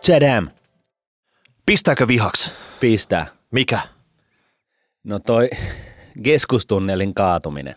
[0.00, 0.48] Tchadam.
[1.66, 2.50] Pistääkö vihaksi?
[2.80, 3.26] Pistää.
[3.50, 3.80] Mikä?
[5.04, 5.50] No toi
[6.22, 7.74] keskustunnelin kaatuminen.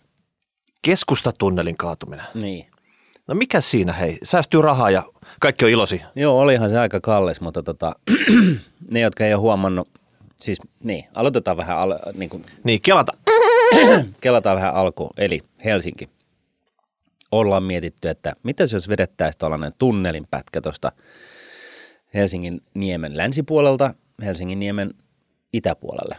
[0.81, 2.25] Keskustatunnelin kaatuminen.
[2.33, 2.67] Niin.
[3.27, 4.17] No mikä siinä hei?
[4.23, 5.03] Säästyy rahaa ja
[5.39, 6.01] kaikki on ilosi.
[6.15, 7.95] Joo, olihan se aika kallis, mutta tota,
[8.91, 9.89] ne, jotka ei ole huomannut,
[10.37, 13.11] siis niin, aloitetaan vähän, al, niin kuin, Niin, kelata.
[14.21, 16.09] kelataan vähän alkuun, eli Helsinki.
[17.31, 20.91] Ollaan mietitty, että mitä jos vedettäisiin tällainen tunnelin pätkä tuosta
[22.13, 24.91] Helsingin niemen länsipuolelta Helsingin niemen
[25.53, 26.17] itäpuolelle.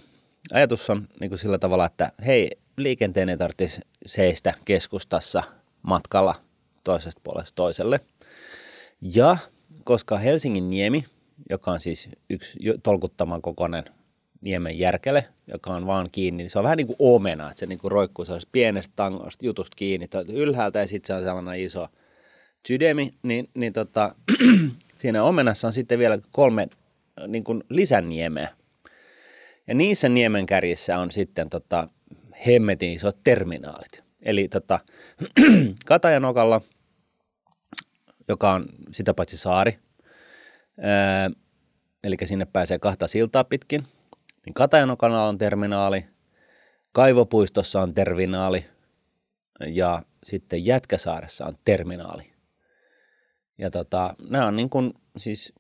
[0.53, 5.43] Ajatus on niin kuin sillä tavalla, että hei, liikenteen ei tarvitsisi seistä keskustassa
[5.83, 6.35] matkalla
[6.85, 8.01] toisesta puolesta toiselle.
[9.01, 9.37] Ja
[9.85, 11.05] koska Helsingin niemi,
[11.51, 13.85] joka on siis yksi tolkuttaman kokoinen
[14.41, 17.67] niemen järkele, joka on vaan kiinni, niin se on vähän niin kuin omena, että se
[17.67, 21.89] niin kuin roikkuu sellaisesta pienestä tangosta jutusta kiinni ylhäältä ja sitten se on sellainen iso
[22.67, 24.15] sydämi, niin, niin tota,
[24.99, 28.49] siinä omenassa on sitten vielä kolme äh, niin kuin lisäniemeä.
[29.67, 31.89] Ja niissä niemen kärjissä on sitten tota,
[32.47, 34.05] hemmetin isot terminaalit.
[34.23, 34.81] Eli tota,
[35.87, 36.61] Katajanokalla,
[38.29, 39.79] joka on sitä paitsi saari,
[40.81, 41.31] ää,
[42.05, 43.85] eli sinne pääsee kahta siltaa pitkin,
[44.47, 46.05] niin Katajanokalla on terminaali,
[46.93, 48.65] Kaivopuistossa on terminaali
[49.67, 52.34] ja sitten Jätkäsaaressa on terminaali.
[53.59, 55.53] Ja tota, nämä on niin kuin, siis,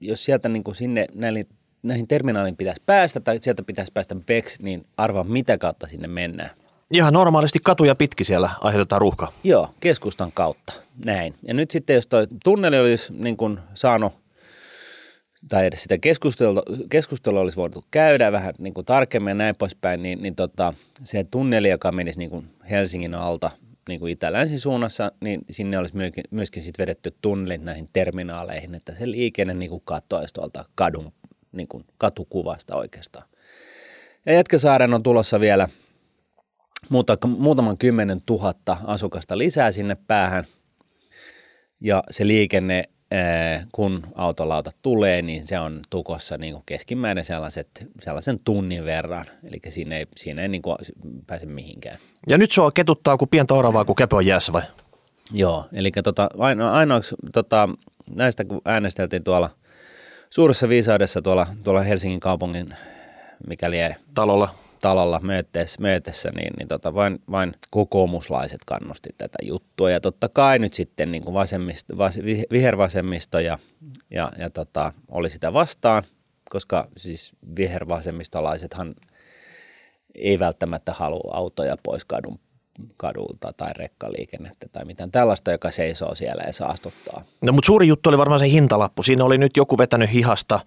[0.00, 1.46] jos sieltä niin kuin sinne näihin,
[1.82, 6.50] näihin terminaaliin pitäisi päästä tai sieltä pitäisi päästä Bex, niin arvaa mitä kautta sinne mennään.
[6.90, 9.32] Ihan normaalisti katuja pitki siellä aiheutetaan ruuhka.
[9.44, 10.72] Joo, keskustan kautta.
[11.04, 11.34] Näin.
[11.42, 14.12] Ja nyt sitten, jos tuo tunneli olisi niin kuin saanut,
[15.48, 20.02] tai edes sitä keskustelua, keskustelua olisi voitu käydä vähän niin kuin tarkemmin ja näin poispäin,
[20.02, 23.50] niin, niin tota, se tunneli, joka menisi niin kuin Helsingin alta
[23.88, 28.94] niin kuin itä-länsin suunnassa, niin sinne olisi myöskin, myöskin sit vedetty tunnelit näihin terminaaleihin, että
[28.94, 31.12] se liikenne niin kuin katoaisi tuolta kadun,
[31.52, 33.28] niin kuin katukuvasta oikeastaan.
[34.26, 35.68] Ja Jätkäsaaren on tulossa vielä
[36.88, 40.44] muuta, muutaman kymmenen tuhatta asukasta lisää sinne päähän.
[41.80, 42.84] Ja se liikenne,
[43.72, 49.26] kun autolauta tulee, niin se on tukossa niin kuin keskimäärin sellaiset, sellaisen tunnin verran.
[49.44, 50.76] Eli siinä ei, siinä ei niin kuin
[51.26, 51.98] pääse mihinkään.
[52.28, 54.62] Ja nyt sua ketuttaa kuin pientä oravaa, kun käpö on jäässä vai?
[55.32, 57.68] Joo, eli tota, aino, ainoaksi tota,
[58.10, 59.50] näistä kun äänesteltiin tuolla
[60.30, 62.74] suuressa viisaudessa tuolla, tuolla Helsingin kaupungin,
[63.46, 64.61] mikäli ei Talolla.
[64.82, 65.20] Talolla
[65.78, 69.90] möötessä niin, niin tota, vain, vain kokoomuslaiset kannusti tätä juttua.
[69.90, 73.58] Ja totta kai nyt sitten niin kuin vasemmisto, vas, vi- vihervasemmisto ja,
[74.10, 76.02] ja, ja tota, oli sitä vastaan,
[76.50, 78.94] koska siis vihervasemmistolaisethan
[80.14, 82.38] ei välttämättä halua autoja pois kadun,
[82.96, 87.24] kadulta tai rekkaliikennettä tai mitään tällaista, joka seisoo siellä ja saastuttaa.
[87.42, 89.02] No mutta suuri juttu oli varmaan se hintalappu.
[89.02, 90.60] Siinä oli nyt joku vetänyt hihasta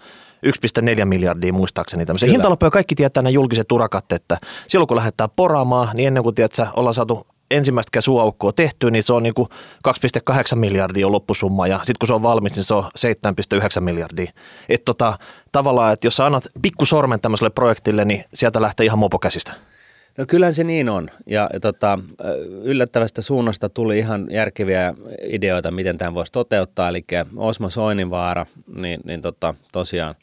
[0.48, 2.34] 1,4 miljardia muistaakseni tämmöisen Kyllä.
[2.34, 6.36] hintalappu ja kaikki tietää nämä julkiset urakat, että silloin kun lähdetään poraamaan, niin ennen kuin
[6.36, 9.48] tiedät, ollaan saatu ensimmäistä suuaukkoa tehtyä, niin se on niin kuin
[9.88, 14.32] 2,8 miljardia on loppusumma ja sitten kun se on valmis, niin se on 7,9 miljardia.
[14.70, 15.20] Että tota,
[15.52, 19.54] tavallaan, että jos sä annat pikkusormen tämmöiselle projektille, niin sieltä lähtee ihan mopo käsistä.
[20.18, 21.10] No kyllähän se niin on.
[21.26, 22.00] Ja ja tota,
[22.64, 24.94] yllättävästä suunnasta tuli ihan järkeviä
[25.30, 26.90] ideoita, miten tämän voisi toteuttaa.
[26.90, 27.06] Eli
[27.36, 28.46] Osmo Soininvaara,
[28.76, 30.16] niin, niin tota, tosiaan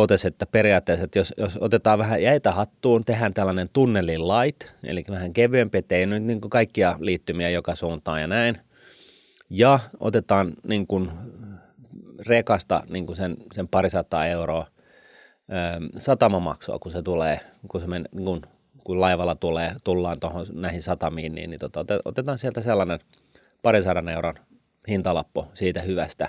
[0.00, 5.04] totesi, että periaatteessa, että jos, jos otetaan vähän jäitä hattuun, tehdään tällainen tunnelin light, eli
[5.10, 8.58] vähän kevyempi, ettei nyt niin kuin kaikkia liittymiä joka suuntaan ja näin.
[9.50, 11.10] Ja otetaan niin kuin
[12.26, 18.08] rekasta niin kuin sen, sen parisataa euroa ö, satamamaksua, kun se tulee, kun, se men,
[18.12, 18.42] niin kun,
[18.84, 23.00] kun laivalla tulee, tullaan tuohon näihin satamiin, niin, niin tota, ote- otetaan sieltä sellainen
[23.62, 24.34] parisadan euron
[24.88, 26.28] hintalappu siitä hyvästä.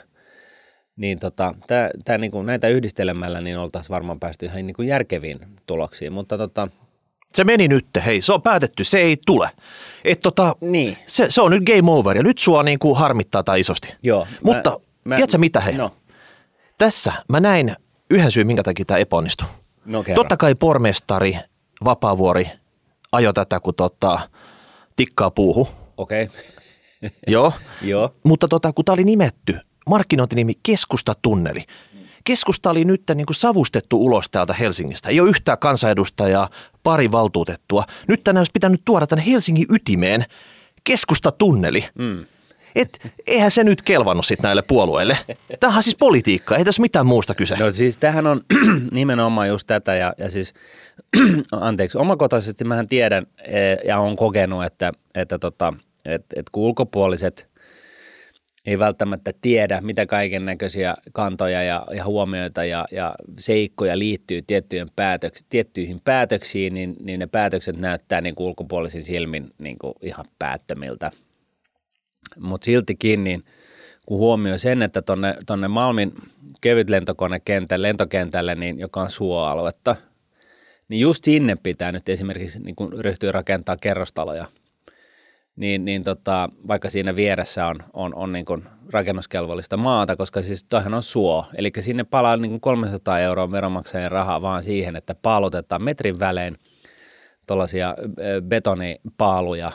[0.99, 6.13] Niin tota, tää, tää niinku, näitä yhdistelemällä niin oltaisiin varmaan päästy ihan niinku järkeviin tuloksiin,
[6.13, 6.67] mutta tota,
[7.33, 9.49] Se meni nyt, hei, se on päätetty, se ei tule.
[10.05, 13.43] Et tota, niin, se, se on nyt game over ja nyt sua niin kuin harmittaa
[13.43, 13.93] tai isosti.
[14.03, 14.27] joo.
[14.43, 14.79] Mutta
[15.15, 15.73] tiedätkö mitä, hei?
[15.73, 15.91] No,
[16.77, 17.75] Tässä mä näin
[18.09, 19.47] yhden syyn, minkä takia tämä epäonnistui.
[19.85, 20.03] no.
[20.15, 21.37] Totta kai pormestari
[21.85, 22.49] Vapaavuori
[23.11, 24.19] ajoi tätä, kun tota,
[24.95, 25.67] tikkaa puuhu.
[25.97, 27.09] Okei, okay.
[27.27, 27.53] Joo.
[27.81, 28.13] joo.
[28.23, 29.59] Mutta tota, kun tämä oli nimetty,
[29.89, 31.63] markkinointinimi Keskustatunneli.
[32.23, 35.09] Keskusta oli nyt niin kuin savustettu ulos täältä Helsingistä.
[35.09, 36.49] Ei ole yhtään kansanedustajaa,
[36.83, 37.85] pari valtuutettua.
[38.07, 40.25] Nyt tänään olisi pitänyt tuoda tänne Helsingin ytimeen
[40.83, 41.85] Keskustatunneli.
[41.97, 42.25] Mm.
[42.75, 45.17] Et eihän se nyt kelvannut sitten näille puolueille.
[45.59, 47.57] Tämähän on siis politiikka, ei tässä mitään muusta kyse.
[47.57, 48.41] No siis tähän on
[48.91, 50.53] nimenomaan just tätä ja, ja siis,
[51.51, 55.73] anteeksi, omakotaisesti mähän tiedän eh, ja on kokenut, että, että tota,
[56.05, 57.48] et, et kun ulkopuoliset
[58.65, 64.87] ei välttämättä tiedä, mitä kaiken näköisiä kantoja ja, ja huomioita ja, ja seikkoja liittyy tiettyihin,
[64.95, 70.25] päätöks, tiettyihin päätöksiin, niin, niin ne päätökset näyttää niin kuin ulkopuolisin silmin niin kuin ihan
[70.39, 71.11] päättömiltä.
[72.39, 73.43] Mutta siltikin, niin
[74.05, 76.13] kun huomioi sen, että tuonne tonne Malmin
[76.61, 79.95] kevyt lentokonekentälle, lentokentälle, niin, joka on suoaluetta,
[80.89, 84.45] niin just sinne pitää nyt esimerkiksi niin kun ryhtyä rakentaa kerrostaloja–
[85.59, 90.63] niin, niin tota, vaikka siinä vieressä on, on, on niin kuin rakennuskelvollista maata, koska siis
[90.63, 91.45] tämähän on suo.
[91.55, 96.57] Eli sinne palaa niin kuin 300 euroa veronmaksajien rahaa vaan siihen, että paalutetaan metrin välein
[97.47, 97.95] tuollaisia
[98.47, 99.71] betonipaaluja,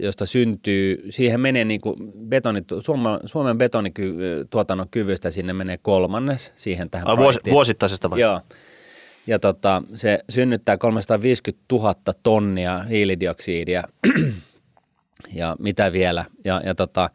[0.00, 1.96] josta syntyy, siihen menee niin kuin
[2.28, 8.20] betoni, Suomen, Suomen betonituotannon kyvystä sinne menee kolmannes siihen tähän Vuos, Vuosittaisesta vai?
[8.20, 8.40] Joo.
[9.26, 13.82] Ja tota, se synnyttää 350 000 tonnia hiilidioksidia
[15.34, 16.24] ja mitä vielä.
[16.44, 17.10] Ja, ja tota,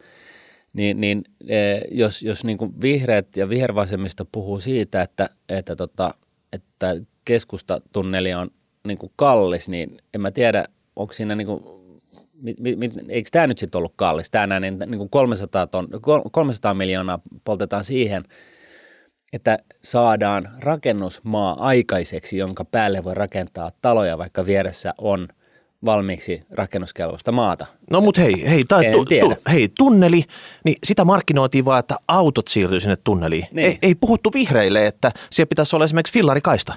[0.72, 6.14] niin, niin e, jos, jos niin kuin vihreät ja vihervasemmista puhuu siitä, että, että, tota,
[6.52, 8.50] että keskustatunneli on
[8.86, 10.64] niin kuin kallis, niin en mä tiedä,
[10.96, 11.62] onko siinä niin kuin,
[12.42, 14.30] mit, mit, eikö tämä nyt sitten ollut kallis?
[14.30, 15.88] Tämä näin, niin, niin kuin 300, ton,
[16.32, 18.24] 300 miljoonaa poltetaan siihen,
[19.32, 25.28] että saadaan rakennusmaa aikaiseksi, jonka päälle voi rakentaa taloja, vaikka vieressä on–
[25.84, 27.66] valmiiksi rakennuskelvoista maata.
[27.90, 30.24] No mutta hei, hei, tai tu, tu, hei, tunneli,
[30.64, 33.46] niin sitä markkinoitiin vaan, että autot siirtyy sinne tunneliin.
[33.52, 33.66] Niin.
[33.66, 36.74] Ei, ei puhuttu vihreille, että siellä pitäisi olla esimerkiksi fillarikaista.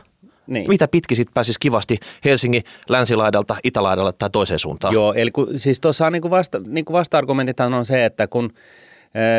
[0.47, 0.67] Niin.
[0.67, 4.93] Mitä pitki sitten pääsisi kivasti Helsingin länsilaidalta, itälaidalle tai toiseen suuntaan?
[4.93, 8.53] Joo, eli kun, siis tuossa on niin vasta, niin vasta-argumentit on se, että kun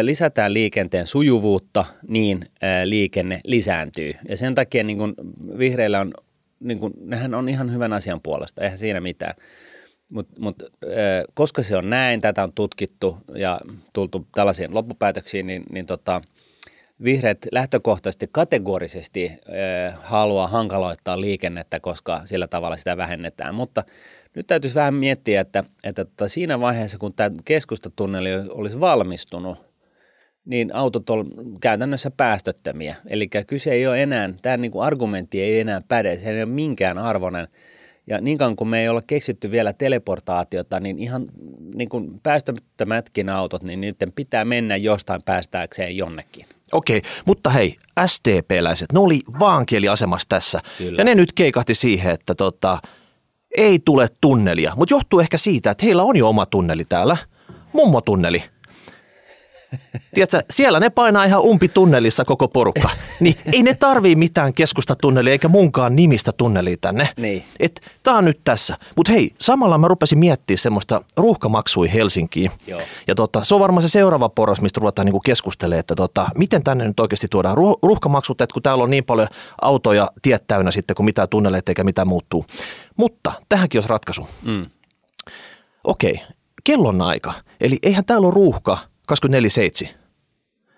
[0.03, 2.47] lisätään liikenteen sujuvuutta, niin
[2.85, 4.13] liikenne lisääntyy.
[4.29, 5.15] Ja sen takia niin kuin
[5.59, 6.15] vihreillä on
[6.61, 9.35] niin kuin, nehän on ihan hyvän asian puolesta, eihän siinä mitään.
[10.13, 10.63] Mutta mut,
[11.35, 13.61] koska se on näin, tätä on tutkittu ja
[13.93, 16.21] tultu tällaisiin loppupäätöksiin, niin, niin tota,
[17.05, 23.55] vihreät lähtökohtaisesti kategorisesti äh, haluaa hankaloittaa liikennettä, koska sillä tavalla sitä vähennetään.
[23.55, 23.85] Mutta
[24.35, 29.70] nyt täytyisi vähän miettiä, että, että tota, siinä vaiheessa, kun tämä keskustatunneli olisi valmistunut,
[30.51, 31.31] niin autot on
[31.61, 32.97] käytännössä päästöttömiä.
[33.07, 36.53] Eli kyse ei ole enää, tämä niin kuin argumentti ei enää päde, se ei ole
[36.53, 37.49] minkään arvoinen.
[38.07, 41.27] Ja niin kauan kuin me ei ole keksitty vielä teleportaatiota, niin ihan
[41.75, 46.47] niin kuin päästöttömätkin autot, niin niiden pitää mennä jostain päästääkseen jonnekin.
[46.73, 47.77] Okei, mutta hei,
[48.07, 50.61] STP-läiset, ne oli vaankieliasemassa tässä.
[50.79, 51.01] Kyllä.
[51.01, 52.79] Ja ne nyt keikahti siihen, että tota,
[53.57, 54.73] ei tule tunnelia.
[54.77, 57.17] Mutta johtuu ehkä siitä, että heillä on jo oma tunneli täällä,
[57.73, 58.43] mummotunneli.
[60.15, 62.91] Tiedätkö, siellä ne painaa ihan umpitunnelissa koko porukka.
[63.21, 67.09] Niin ei ne tarvii mitään keskustatunnelia eikä munkaan nimistä tunnelia tänne.
[67.17, 67.45] Niin.
[67.61, 68.77] Et tää on nyt tässä.
[68.97, 72.51] Mutta hei, samalla mä rupesin miettimään semmoista ruuhkamaksui Helsinkiin.
[72.67, 72.81] Joo.
[73.07, 76.65] Ja tota, se on varmaan se seuraava porras, mistä ruvetaan niinku keskustelemaan, että tota, miten
[76.65, 79.29] tänne nyt oikeasti tuodaan ruuhkamaksut, että kun täällä on niin paljon
[79.63, 82.47] autoja tiet täynnä sitten, kun mitään tunneleita eikä mitään muuttuu.
[82.97, 84.29] Mutta tähänkin olisi ratkaisu.
[84.43, 84.67] Mm.
[85.85, 86.21] Okei,
[86.65, 87.33] kellon aika.
[87.61, 88.79] Eli eihän täällä ole ruuhka
[89.87, 89.89] 24-7.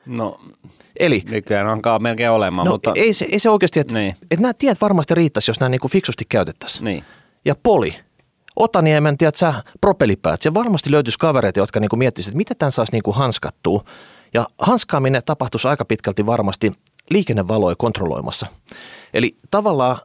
[0.06, 0.40] No,
[0.96, 2.66] Eli, nykyään onkaan melkein olemaan.
[2.66, 2.92] No, mutta...
[2.94, 4.16] ei, se, ei se oikeasti, että niin.
[4.30, 6.84] et nämä tiet varmasti riittäisi, jos nämä niinku fiksusti käytettäisiin.
[6.84, 7.04] Niin.
[7.44, 7.94] Ja poli,
[8.56, 12.92] Otaniemen, tiedät sä, propelipäät, se varmasti löytyisi kavereita, jotka niinku miettisivät, että mitä tämän saisi
[12.92, 13.80] niinku hanskattua.
[14.34, 16.72] Ja hanskaaminen tapahtuisi aika pitkälti varmasti
[17.10, 18.46] liikennevaloja kontrolloimassa.
[19.14, 19.96] Eli tavallaan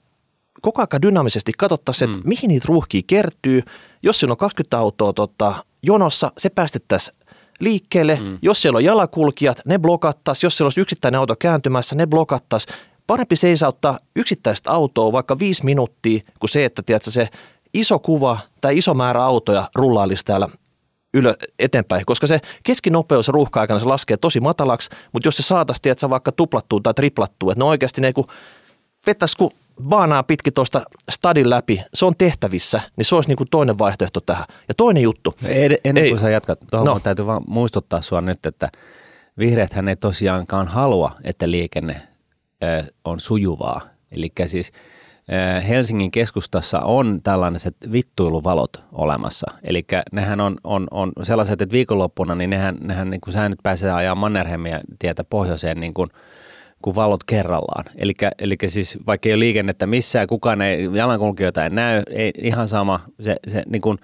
[0.62, 2.30] koko ajan dynaamisesti katsottaisiin, että mm.
[2.30, 3.62] mihin niitä ruuhkia kertyy.
[4.04, 7.17] Jos siinä on 20 autoa tota, jonossa, se päästettäisiin
[7.60, 8.20] liikkeelle.
[8.22, 8.38] Mm.
[8.42, 10.46] Jos siellä on jalakulkijat, ne blokattaisiin.
[10.46, 12.76] Jos siellä olisi yksittäinen auto kääntymässä, ne blokattaisiin.
[13.08, 17.30] Parempi seisauttaa yksittäistä autoa vaikka viisi minuuttia, kuin se, että tiedätkö, se
[17.74, 20.50] iso kuva tai iso määrä autoja rullailisi täällä
[21.14, 26.10] ylö, eteenpäin, koska se keskinopeus ruuhka-aikana se laskee tosi matalaksi, mutta jos se saataisiin, tiedätkö,
[26.10, 28.28] vaikka tuplattua tai triplattua, että ne oikeasti ne kun
[29.08, 29.52] vettäisi kun
[29.84, 30.82] baanaa pitkin tuosta
[31.12, 34.46] stadin läpi, se on tehtävissä, niin se olisi niin kuin toinen vaihtoehto tähän.
[34.68, 35.34] Ja toinen juttu.
[35.44, 37.00] Ed- ennen ei, kuin sä jatkat, tuohon no.
[37.00, 38.70] täytyy vaan muistuttaa sua nyt, että
[39.40, 42.02] vihreäthän ei tosiaankaan halua, että liikenne
[42.64, 43.82] ö, on sujuvaa.
[44.12, 44.72] Eli siis
[45.32, 49.52] ö, Helsingin keskustassa on tällaiset vittuiluvalot olemassa.
[49.64, 53.60] Eli nehän on, on, on sellaiset, että viikonloppuna, niin nehän, nehän niin kuin sä nyt
[53.64, 56.10] pääsee ajaa Mannerheimia tietä pohjoiseen niin kuin–
[56.82, 57.86] kuin valot kerrallaan.
[58.40, 63.00] Eli siis vaikka ei ole liikennettä missään, kukaan ei, jalankulkijoita ei näy, ei, ihan sama,
[63.20, 63.98] se, se niin kuin,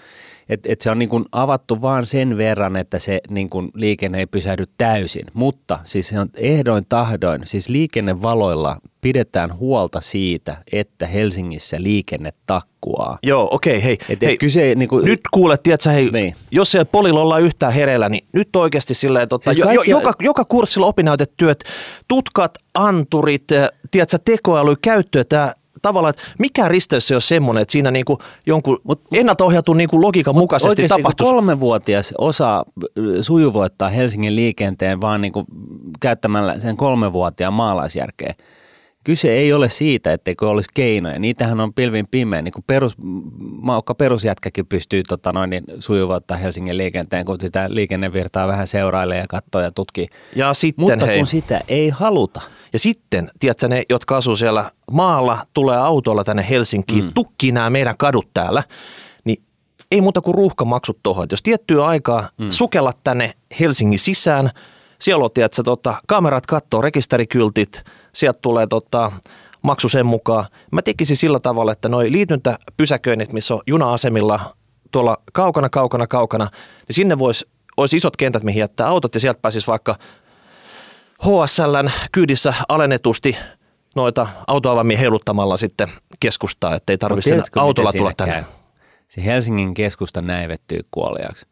[0.53, 4.19] et, et se on niin kuin avattu vaan sen verran, että se niin kuin liikenne
[4.19, 5.25] ei pysähdy täysin.
[5.33, 13.19] Mutta siis se on ehdoin tahdoin, siis liikennevaloilla pidetään huolta siitä, että Helsingissä liikenne takkuaa.
[13.23, 13.97] Joo, okei, okay, hei.
[14.09, 16.35] Et, hei et kyse, niin kuin, nyt kuulet, tiedätkö, hei, Niin.
[16.51, 19.99] jos siellä polilla ollaan yhtään hereillä, niin nyt oikeasti silleen, tota, Siis jo, kaikki- jo,
[19.99, 21.63] joka, joka kurssilla opinnäytetyöt,
[22.07, 23.43] tutkat, anturit,
[23.91, 28.77] tiedätkö, tekoäly, käyttö, tämä tavallaan, että mikä risteys se on semmoinen, että siinä niinku jonkun
[28.91, 31.33] Mut- ennalta ohjatun niinku logiikan mukaisesti Oikeasti, kun tapahtuisi.
[31.33, 32.65] kolmevuotias osaa
[32.97, 35.45] ö, sujuvoittaa Helsingin liikenteen vaan niin kuin
[35.99, 38.33] käyttämällä sen kolmevuotiaan maalaisjärkeä.
[39.03, 41.19] Kyse ei ole siitä, etteikö olisi keinoja.
[41.19, 42.41] Niitähän on pilvin pimeä.
[42.41, 42.95] Niin kuin perus,
[43.61, 49.25] maukka perusjätkäkin pystyy tota noin, niin sujuvoittaa Helsingin liikenteen, kun sitä liikennevirtaa vähän seurailee ja
[49.29, 50.07] katsoo ja tutkii.
[50.35, 52.41] Ja sitten, Mutta hei, kun sitä ei haluta.
[52.73, 57.11] ja sitten, tiedätkö, ne, jotka asuu siellä maalla, tulee autolla tänne Helsinkiin, mm.
[57.13, 58.63] tukkii nämä meidän kadut täällä,
[59.23, 59.43] niin
[59.91, 61.27] ei muuta kuin ruuhkamaksut tuohon.
[61.31, 62.49] Jos tiettyä aikaa mm.
[62.49, 64.49] sukellat tänne Helsingin sisään,
[64.99, 67.83] siellä on, tiedätkö, tota, kamerat katsoo, rekisterikyltit,
[68.13, 69.11] sieltä tulee tota,
[69.61, 70.45] maksu sen mukaan.
[70.71, 74.55] Mä tekisin sillä tavalla, että noi liityntäpysäköinnit, missä on juna-asemilla
[74.91, 76.47] tuolla kaukana, kaukana, kaukana,
[76.87, 77.45] niin sinne voisi
[77.77, 79.95] olisi isot kentät, mihin jättää autot ja sieltä pääsisi vaikka
[81.23, 83.37] HSLn kyydissä alennetusti
[83.95, 85.89] noita autoavamia heiluttamalla sitten
[86.19, 88.33] keskustaa, ettei tarvitse autolla tulla tänne.
[88.33, 88.43] käy?
[89.07, 91.45] Se Helsingin keskusta näivettyy kuoliaksi.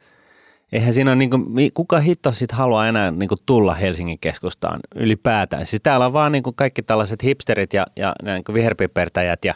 [0.72, 4.80] Eihän siinä ole, niin kuin, kuka hitto sit haluaa enää niin kuin, tulla Helsingin keskustaan
[4.96, 5.66] ylipäätään.
[5.66, 9.56] Siis täällä on vaan niin kuin, kaikki tällaiset hipsterit ja, ja niin kuin viherpipertäjät ja,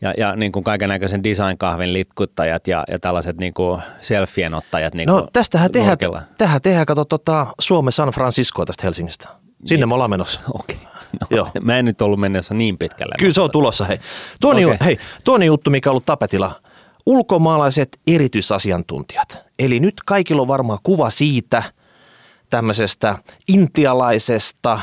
[0.00, 4.94] ja, ja niin kuin kaiken näköisen design-kahvin litkuttajat ja, ja tällaiset niin kuin selfien ottajat.
[4.94, 5.98] Niin No kuin tästähän tehdään,
[6.38, 9.28] tähän tehdään kato tota, Suomen San Franciscoa tästä Helsingistä.
[9.64, 10.40] Sinne me ollaan menossa.
[10.54, 10.78] Okei.
[11.20, 11.48] No, Joo.
[11.62, 13.14] Mä en nyt ollut menossa niin pitkälle.
[13.18, 13.84] Kyllä se on tulossa.
[13.84, 14.00] Hei.
[14.44, 14.64] Okei.
[14.64, 14.78] okay.
[14.84, 16.60] hei, toinen juttu, mikä on ollut tapetilla,
[17.06, 19.38] ulkomaalaiset erityisasiantuntijat.
[19.58, 21.62] Eli nyt kaikilla on varmaan kuva siitä
[22.50, 24.80] tämmöisestä intialaisesta,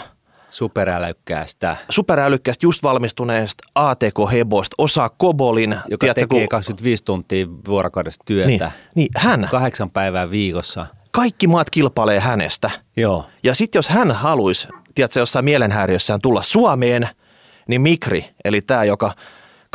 [0.49, 5.71] Superälykkäästä, superälykkäästä, just valmistuneesta ATK-hebosta, osaa Kobolin.
[5.89, 8.47] joka tiedätkö, tekee kun- 25 tuntia vuorokaudessa työtä.
[8.47, 8.61] niin,
[8.95, 10.85] niin, hän, Kahdeksan päivää viikossa.
[11.11, 12.71] kaikki maat kilpailee hänestä.
[12.97, 13.25] Joo.
[13.43, 17.09] Ja sitten jos hän haluaisi, tiedätkö, jossain mielenhäiriössään tulla Suomeen,
[17.67, 19.11] niin Mikri, eli tämä, joka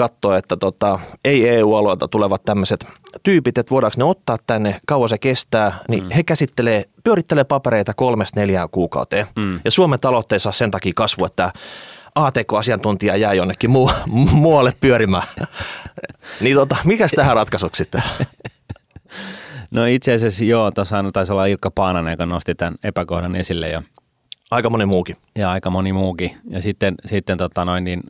[0.00, 2.86] katsoo, että tota, ei EU-alueelta tulevat tämmöiset
[3.22, 6.10] tyypit, että voidaanko ne ottaa tänne, kauan se kestää, niin mm.
[6.10, 9.26] he käsittelee, pyörittelee papereita kolmesta neljään kuukauteen.
[9.36, 9.60] Mm.
[9.64, 9.98] Ja Suomen
[10.38, 11.52] saa sen takia kasvua, että
[12.14, 13.90] ATK-asiantuntija jää jonnekin muu,
[14.42, 15.28] muualle pyörimään.
[16.40, 18.02] niin tota, mikäs tähän ratkaisuksi sitten?
[19.70, 23.82] No itse asiassa joo, tuossa taisi olla Ilkka Paananen, joka nosti tämän epäkohdan esille ja,
[24.50, 25.16] Aika monen muukin.
[25.38, 26.36] ja aika moni muukin.
[26.48, 28.00] Ja sitten, sitten tota noin, niin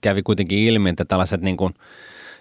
[0.00, 1.74] kävi kuitenkin ilmi, että tällaiset niin kuin,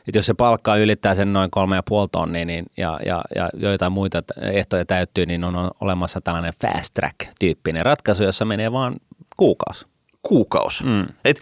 [0.08, 3.50] että jos se palkka ylittää sen noin kolme ja puoli tonnia niin, ja, ja, ja
[3.54, 8.96] joitain muita ehtoja täyttyy, niin on olemassa tällainen fast track-tyyppinen ratkaisu, jossa menee vaan
[9.38, 9.86] kuukausi.
[10.24, 10.84] Kuukaus.
[10.84, 11.06] Mm.
[11.26, 11.42] Et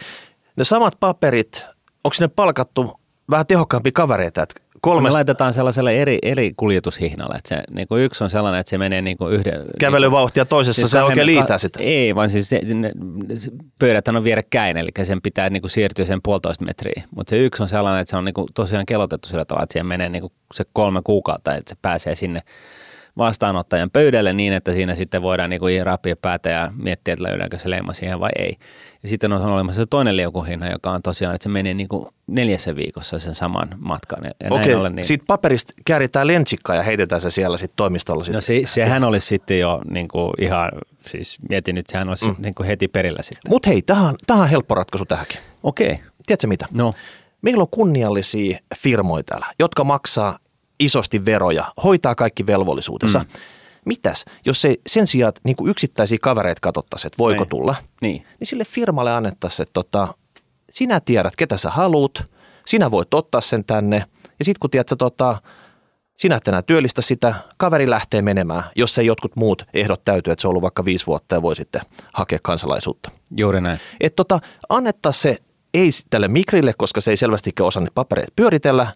[0.56, 1.66] ne samat paperit,
[2.04, 7.34] onko ne palkattu vähän tehokkaampi kavereita, että Me kolme laitetaan sellaiselle eri, eri kuljetushihnalle.
[7.34, 9.64] Että se, niin kuin yksi on sellainen, että se menee niin kuin yhden...
[9.80, 11.78] kävelyvauhtia toisessa Siis se oikein liitää sitä.
[11.82, 12.60] Ei, vaan siis se
[13.78, 17.02] pöydät on vierekkäin, eli sen pitää niin kuin siirtyä sen puolitoista metriä.
[17.16, 19.72] Mutta se yksi on sellainen, että se on niin kuin tosiaan kelotettu sillä tavalla, että
[19.72, 22.42] siihen menee niin kuin se kolme kuukautta, että se pääsee sinne
[23.18, 27.58] vastaanottajan pöydälle niin, että siinä sitten voidaan niin kuin rapia päätä ja miettiä, että löydäänkö
[27.58, 28.56] se leima siihen vai ei.
[29.02, 32.06] Ja sitten on olemassa se toinen liukuhinna, joka on tosiaan, että se menee niin kuin
[32.26, 34.24] neljässä viikossa sen saman matkan.
[34.24, 38.24] Ja näin Okei, ollen, niin, siitä paperista kääritään lentsikka ja heitetään se siellä sitten toimistolla.
[38.24, 38.34] Sit.
[38.34, 40.70] No se, sehän olisi sitten jo niin kuin ihan,
[41.00, 42.34] siis mietin nyt, sehän olisi mm.
[42.38, 43.50] niin kuin heti perillä sitten.
[43.50, 45.38] Mutta hei, tähän, tähän on helppo ratkaisu tähänkin.
[45.62, 46.66] Okei, Tiedätkö mitä?
[46.72, 46.92] no
[47.42, 50.38] Meillä on kunniallisia firmoja täällä, jotka maksaa
[50.80, 53.18] isosti veroja, hoitaa kaikki velvollisuutensa.
[53.18, 53.26] Mm.
[53.84, 57.48] Mitäs, jos se sen sijaan että niin kuin yksittäisiä kavereita katsottaisiin, että voiko Ei.
[57.48, 58.26] tulla, niin.
[58.40, 60.14] niin sille firmalle annettaisiin, että tota,
[60.70, 62.24] sinä tiedät, ketä sä haluut,
[62.66, 64.04] sinä voit ottaa sen tänne,
[64.38, 65.36] ja sitten kun tiedät, sä, tota,
[66.16, 70.40] sinä et enää työllistä sitä, kaveri lähtee menemään, jos ei jotkut muut ehdot täytyy, että
[70.40, 71.80] se on ollut vaikka viisi vuotta ja voi sitten
[72.12, 73.10] hakea kansalaisuutta.
[73.36, 73.80] Juuri näin.
[74.00, 75.36] Että tota, annettaisiin se
[75.74, 78.92] ei tälle Migrille, koska se ei selvästikään osaa niitä papereita pyöritellä,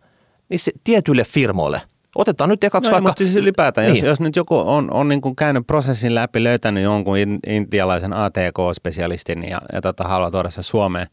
[0.50, 1.82] niin se tietyille firmoille.
[2.14, 3.08] Otetaan nyt ekaksi No, vaikka...
[3.08, 3.96] mutta siis ylipäätään, niin.
[3.96, 8.12] jos, jos nyt joku on, on niin kuin käynyt prosessin läpi, löytänyt jonkun in, intialaisen
[8.12, 11.06] ATK-spesialistin ja, ja tota, haluaa tuoda se Suomeen,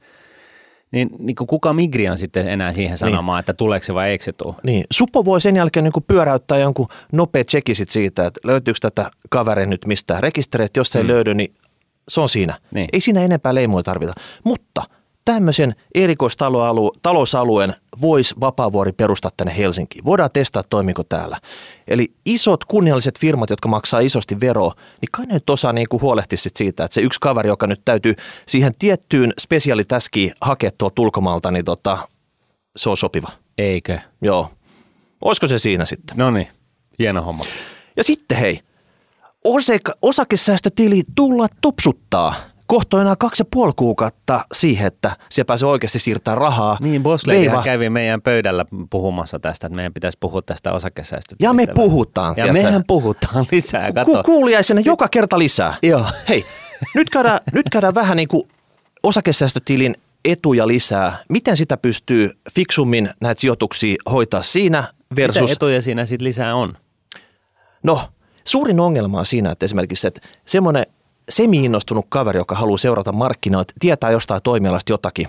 [0.92, 4.24] niin, niin kuin kuka migri on sitten enää siihen sanomaan, että tuleeko se vai eikö
[4.24, 4.56] se tule?
[4.64, 9.12] Niin, Suppo voi sen jälkeen niin pyöräyttää jonkun nopea tsekki sit siitä, että löytyykö tätä
[9.30, 10.80] kaveria nyt mistään rekistereitä.
[10.80, 11.54] Jos se ei löydy, niin
[12.08, 12.58] se on siinä.
[12.72, 12.90] Niin.
[12.94, 14.14] Ei siinä enempää leimoja tarvita.
[14.44, 14.84] Mutta
[15.28, 20.06] tämmöisen erikoistalousalueen voisi Vapaavuori perustaa tänne Helsinkiin.
[20.06, 21.38] Voidaan testaa, toimiko täällä.
[21.88, 26.02] Eli isot kunnialliset firmat, jotka maksaa isosti veroa, niin kai ne nyt osaa niin kuin
[26.02, 28.16] huolehtia sit siitä, että se yksi kaveri, joka nyt täytyy
[28.48, 32.08] siihen tiettyyn spesiaalitäskiin hakea tuolta ulkomaalta, niin tota,
[32.76, 33.30] se on sopiva.
[33.58, 34.00] Eikö?
[34.22, 34.52] Joo.
[35.22, 36.18] Olisiko se siinä sitten?
[36.18, 36.48] No niin,
[37.00, 37.44] hieno homma.
[37.98, 38.60] Ja sitten hei,
[39.44, 42.36] osake, osakesäästötili tulla tupsuttaa.
[42.68, 46.78] Kohta on enää kaksi ja puoli kuukautta siihen, että siellä pääsee oikeasti siirtää rahaa.
[46.82, 51.46] Niin, Bosleyhan kävi meidän pöydällä puhumassa tästä, että meidän pitäisi puhua tästä osakesäästötilistä.
[51.46, 52.36] Ja me puhutaan.
[52.38, 54.12] Ja mehän puhutaan lisää, kato.
[54.12, 55.78] Ku, kuulijaisena joka kerta lisää.
[55.84, 56.06] Joo.
[56.30, 56.46] Hei,
[56.96, 58.44] nyt käydään, nyt käydään vähän niin kuin
[59.04, 59.96] osakesäästötilin
[60.26, 61.18] etuja lisää.
[61.30, 65.42] Miten sitä pystyy fiksummin näitä sijoituksia hoitaa siinä versus...
[65.42, 66.78] Mitä etuja siinä sitten lisää on?
[67.84, 68.02] No,
[68.44, 70.86] suurin ongelma on siinä, että esimerkiksi että semmoinen
[71.30, 75.28] semi-innostunut kaveri, joka haluaa seurata markkinoita, tietää jostain toimialasta jotakin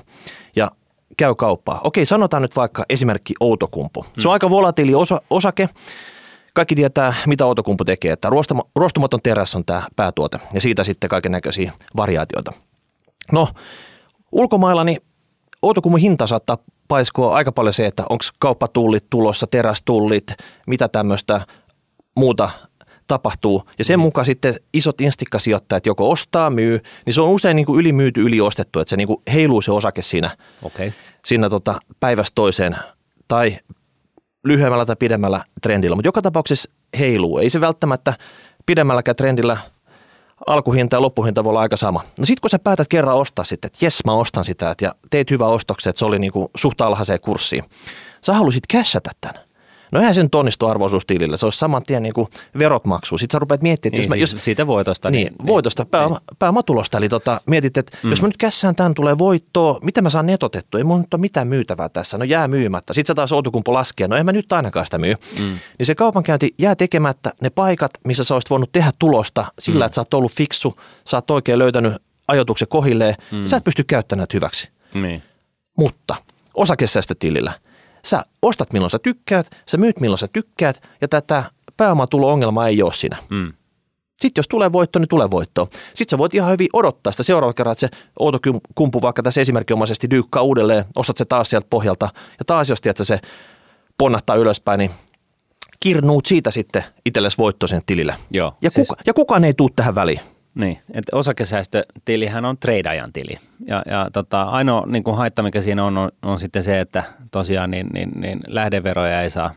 [0.57, 0.71] ja
[1.17, 1.81] käy kauppaa.
[1.85, 4.05] Okei, sanotaan nyt vaikka esimerkki Outokumpu.
[4.19, 5.69] Se on aika volatiili osa, osake.
[6.55, 8.13] Kaikki tietää, mitä Outokumpu tekee.
[8.13, 8.31] Että
[8.77, 12.53] ruostumaton teräs on tämä päätuote ja siitä sitten kaiken näköisiä variaatioita.
[13.33, 13.49] No,
[14.33, 15.01] ulkomailla niin
[15.63, 20.27] Outokummun hinta saattaa paiskoa aika paljon se, että onko kauppatullit tulossa, terästullit,
[20.67, 21.41] mitä tämmöistä
[22.17, 22.51] muuta
[23.09, 23.63] tapahtuu.
[23.79, 24.03] Ja sen mm.
[24.03, 28.81] mukaan sitten isot instikkasijoittajat joko ostaa, myy, niin se on usein niin kuin ylimyyty, yliostettu,
[28.81, 30.93] että se niin kuin heiluu se osake siinä, okay.
[31.25, 32.77] siinä tota päivästä toiseen
[33.29, 33.59] tai
[34.45, 35.97] lyhyemmällä tai pidemmällä trendillä.
[35.97, 37.39] Mutta joka tapauksessa heiluu.
[37.39, 38.15] Ei se välttämättä
[38.67, 39.57] pidemmälläkään trendillä
[40.47, 42.05] alkuhinta ja loppuhinta voi olla aika sama.
[42.19, 44.95] No sitten kun sä päätät kerran ostaa sitten, että jes mä ostan sitä että ja
[45.11, 47.65] teet hyvä ostoksen, että se oli niinku suht alhaiseen kurssiin.
[48.25, 49.48] Sä halusit cashata tämän.
[49.93, 52.29] No eihän se nyt onnistu arvoisuustilillä, se olisi saman tien niin kuin
[52.59, 53.19] verot maksuu.
[53.19, 55.11] Sitten sä rupeat miettimään, että niin, jos, siis mä, jos siitä voitosta.
[55.11, 56.37] Niin, niin voitosta, niin, pääoma, niin.
[56.39, 56.99] pääomatulosta.
[56.99, 58.11] Eli tota, mietit, että mm.
[58.11, 60.79] jos mä nyt kässään tämän tulee voittoa, mitä mä saan netotettu?
[60.79, 62.95] Ei mun nyt ole mitään myytävää tässä, no jää myymättä.
[62.95, 65.15] Sitten sä taas Outokumpu laskee, no en mä nyt ainakaan sitä myy.
[65.39, 65.59] Mm.
[65.79, 69.87] Niin se kaupankäynti jää tekemättä ne paikat, missä sä olisit voinut tehdä tulosta sillä, mm.
[69.87, 71.95] että sä oot ollut fiksu, sä oot oikein löytänyt
[72.29, 73.47] ajoituksen kohilleen, mm.
[73.47, 74.69] sä et pysty käyttämään hyväksi.
[74.95, 75.23] Niin.
[75.77, 76.17] Mutta
[76.55, 77.53] osakesäästötilillä–
[78.09, 81.45] Sä ostat milloin sä tykkäät, sä myyt milloin sä tykkäät ja tätä
[81.77, 83.17] pääomatulo-ongelmaa ei ole siinä.
[83.31, 83.53] Mm.
[84.21, 85.69] Sitten jos tulee voitto, niin tulee voitto.
[85.95, 87.89] Sitten sä voit ihan hyvin odottaa sitä seuraava kerran, että se
[88.19, 92.99] outokumpu vaikka tässä esimerkinomaisesti dyykkaa uudelleen, ostat se taas sieltä pohjalta ja taas jos tiedät,
[93.03, 93.21] se
[93.99, 94.91] ponnahtaa ylöspäin, niin
[95.81, 98.17] kirnuut siitä sitten itsellesi voitto sen tilille.
[98.31, 98.89] Joo, ja, siis...
[98.89, 100.21] kuka, ja kukaan ei tule tähän väliin.
[100.59, 103.39] Niin, että osakesäästötilihän on treidajan tili.
[103.67, 107.05] Ja, ja tota, ainoa niin kuin haitta, mikä siinä on, on, on sitten se, että
[107.31, 109.55] tosiaan niin, niin, niin lähdeveroja ei saa,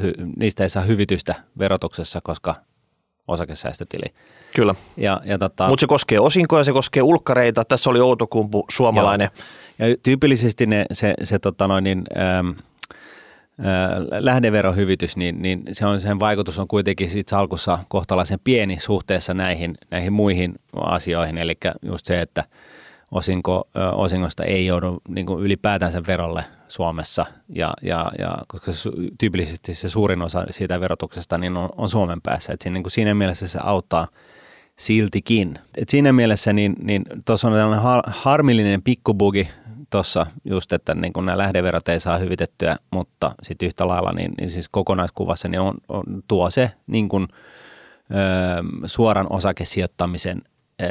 [0.00, 2.54] hy, niistä ei saa hyvitystä verotuksessa, koska
[3.28, 4.14] osakesäästötili.
[4.54, 4.74] Kyllä.
[4.96, 7.64] Ja, ja tota, Mutta se koskee osinkoja, se koskee ulkkareita.
[7.64, 9.30] Tässä oli Outokumpu, suomalainen.
[9.78, 9.88] Joo.
[9.88, 12.50] Ja tyypillisesti ne, se, se tota noin, niin, ähm,
[14.18, 19.78] lähdeverohyvitys, niin, niin se on, sen vaikutus on kuitenkin sit salkussa kohtalaisen pieni suhteessa näihin,
[19.90, 22.44] näihin muihin asioihin, eli just se, että
[23.10, 29.74] osinko, osingosta ei joudu niin kuin ylipäätänsä verolle Suomessa, ja, ja, ja koska se, tyypillisesti
[29.74, 33.14] se suurin osa siitä verotuksesta niin on, on Suomen päässä, että siinä, niin kuin siinä
[33.14, 34.08] mielessä se auttaa
[34.76, 35.58] siltikin.
[35.76, 39.48] Et siinä mielessä niin, niin tuossa on tällainen har, harmillinen pikkubugi
[39.90, 44.32] tuossa just, että niin kun nämä lähdeverot ei saa hyvitettyä, mutta sitten yhtä lailla niin,
[44.40, 50.42] niin siis kokonaiskuvassa niin on, on, tuo se niin kun, ö, suoran osakesijoittamisen
[50.82, 50.86] ö,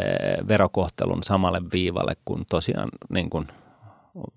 [0.47, 3.47] verokohtelun samalle viivalle kuin tosiaan niin kun,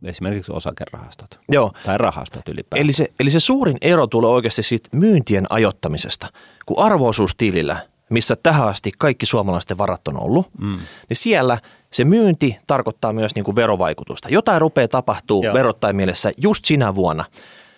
[0.05, 1.73] esimerkiksi osakerahastot Joo.
[1.85, 2.85] tai rahastot ylipäätään.
[2.85, 6.27] Eli se, eli se suurin ero tulee oikeasti siitä myyntien ajottamisesta,
[6.66, 7.77] kun arvoisuustilillä,
[8.11, 10.73] missä tähän asti kaikki suomalaisten varat on ollut, mm.
[11.09, 11.59] niin siellä–
[11.92, 14.29] se myynti tarkoittaa myös niin kuin verovaikutusta.
[14.31, 15.55] Jotain rupeaa tapahtuu Joo.
[15.55, 17.25] verottain mielessä just sinä vuonna.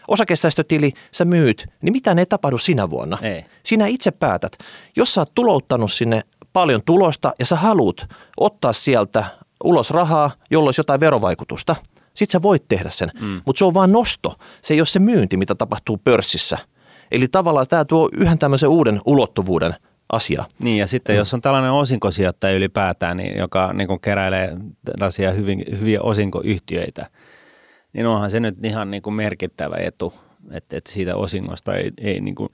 [0.09, 3.19] Osakesäästötili, sä myyt, niin mitä ei tapahdu sinä vuonna.
[3.23, 3.45] Ei.
[3.63, 4.59] Sinä itse päätät.
[4.97, 9.25] Jos sä oot tulouttanut sinne paljon tulosta ja sä haluat ottaa sieltä
[9.65, 11.77] ulos rahaa, jolloin olisi jotain verovaikutusta,
[12.15, 13.11] sit sä voit tehdä sen.
[13.21, 13.41] Mm.
[13.47, 14.39] Mutta se on vaan nosto.
[14.63, 16.59] Se ei ole se myynti, mitä tapahtuu pörssissä.
[17.11, 19.75] Eli tavallaan tämä tuo yhden tämmöisen uuden ulottuvuuden–
[20.13, 20.45] asia.
[20.63, 21.19] Niin ja sitten mm.
[21.19, 27.07] jos on tällainen osinkosijoittaja ylipäätään, niin, joka niin kuin keräilee tällaisia hyvin, hyviä osinkoyhtiöitä,
[27.93, 30.15] niin onhan se nyt ihan niin kuin merkittävä etu,
[30.51, 32.49] että, että siitä osingosta ei, ei niin kuin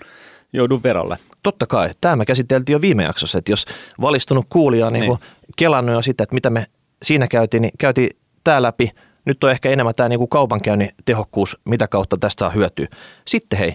[0.52, 1.18] joudu verolle.
[1.42, 1.90] Totta kai.
[2.00, 3.64] Tämä me käsiteltiin jo viime jaksossa, että jos
[4.00, 5.18] valistunut kuulija on niin niin.
[5.56, 6.66] kelannut jo sitä, että mitä me
[7.02, 8.10] siinä käytiin, niin käytiin
[8.44, 8.90] tämä läpi.
[9.24, 12.86] Nyt on ehkä enemmän tämä niin kuin kaupankäynnin tehokkuus, mitä kautta tästä saa hyötyä.
[13.26, 13.74] Sitten hei,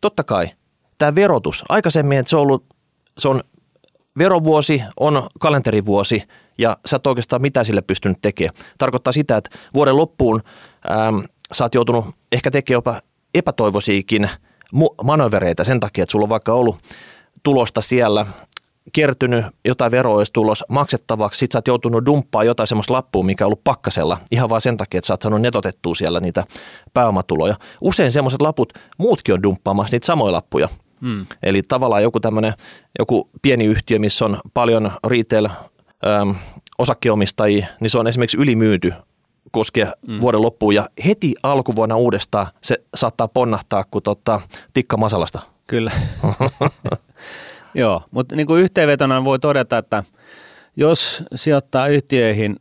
[0.00, 0.50] totta kai,
[0.98, 2.64] tämä verotus, aikaisemmin että se on ollut
[3.20, 3.40] se on
[4.18, 6.22] verovuosi on kalenterivuosi
[6.58, 8.54] ja sä et oikeastaan mitä sille pystynyt tekemään.
[8.78, 10.42] Tarkoittaa sitä, että vuoden loppuun
[10.90, 13.02] äm, sä oot joutunut ehkä tekemään jopa
[13.34, 14.30] epätoivoisiakin
[15.02, 16.76] manövereitä sen takia, että sulla on vaikka ollut
[17.42, 18.26] tulosta siellä
[18.92, 23.44] kertynyt, jotain veroa olisi tulos maksettavaksi, sit sä oot joutunut dumppaa jotain semmoista lappua, mikä
[23.44, 26.44] on ollut pakkasella, ihan vaan sen takia, että sä oot saanut netotettua siellä niitä
[26.94, 27.54] pääomatuloja.
[27.80, 30.68] Usein semmoiset laput, muutkin on dumppaamassa niitä samoja lappuja.
[31.02, 31.26] Hmm.
[31.42, 32.52] Eli tavallaan joku tämmöinen,
[32.98, 36.34] joku pieni yhtiö, missä on paljon retail äm,
[36.78, 38.92] osakkeomistajia, niin se on esimerkiksi ylimyyty
[39.50, 40.20] koskee mm.
[40.20, 44.40] vuoden loppuun ja heti alkuvuonna uudestaan se saattaa ponnahtaa kuin tota,
[44.72, 45.40] tikka masalasta.
[45.66, 45.92] Kyllä.
[47.74, 50.04] Joo, mutta niin kuin yhteenvetona voi todeta, että
[50.76, 52.56] jos sijoittaa yhtiöihin,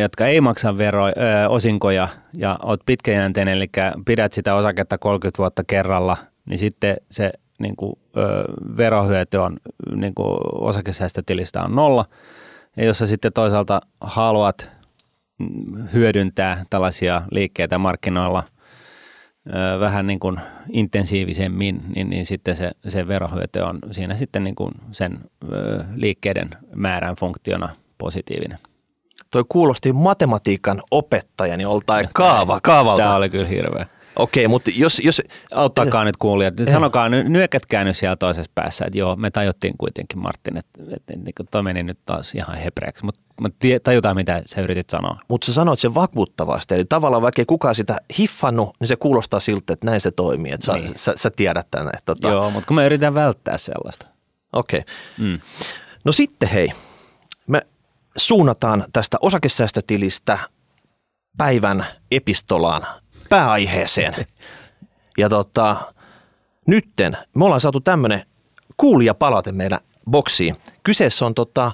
[0.00, 1.04] jotka ei maksa vero,
[1.48, 3.70] osinkoja ja olet pitkäjänteinen, eli
[4.06, 7.32] pidät sitä osaketta 30 vuotta kerralla, niin sitten se
[7.62, 7.92] niin kuin,
[8.76, 9.56] verohyöty on
[9.94, 12.04] niin kuin osakesäästötilistä on nolla.
[12.76, 14.70] Ja jos sä sitten toisaalta haluat
[15.92, 18.42] hyödyntää tällaisia liikkeitä markkinoilla
[19.80, 20.40] vähän niin kuin
[20.72, 25.18] intensiivisemmin, niin, niin sitten se, se verohyöty on siinä sitten niin kuin sen
[25.94, 28.58] liikkeiden määrän funktiona positiivinen.
[29.30, 33.02] Toi kuulosti matematiikan opettajani oltain kaava, kaavalta.
[33.02, 33.86] Tämä oli kyllä hirveä.
[34.16, 35.00] Okei, mutta jos...
[35.04, 35.22] jos
[35.54, 36.54] Auttakaa nyt kuulijat.
[36.70, 41.12] Sanokaa, nyökätkää nyt siellä toisessa päässä, että joo, me tajuttiin kuitenkin Martin, että, että, että,
[41.26, 45.20] että toi meni nyt taas ihan hebreäksi, mutta mutta tajutaan, mitä sä yritit sanoa.
[45.28, 46.74] Mutta sä sanoit sen vakuuttavasti.
[46.74, 50.52] Eli tavallaan vaikka ei kukaan sitä hiffannut, niin se kuulostaa siltä, että näin se toimii.
[50.52, 50.88] Että niin.
[50.88, 51.92] sä, sä, sä tiedät tänne.
[52.04, 52.28] Tota...
[52.28, 54.06] Joo, mutta kun me yritän välttää sellaista.
[54.52, 54.80] Okei.
[54.80, 54.94] Okay.
[55.18, 55.40] Mm.
[56.04, 56.68] No sitten hei,
[57.46, 57.62] me
[58.16, 60.38] suunnataan tästä osakesäästötilistä
[61.36, 62.86] päivän epistolaan
[63.32, 64.14] pääaiheeseen.
[65.18, 65.76] Ja tota,
[66.66, 68.22] nytten me ollaan saatu tämmöinen
[68.76, 69.78] kuulijapalaute meidän
[70.10, 70.56] boksiin.
[70.82, 71.72] Kyseessä on tota,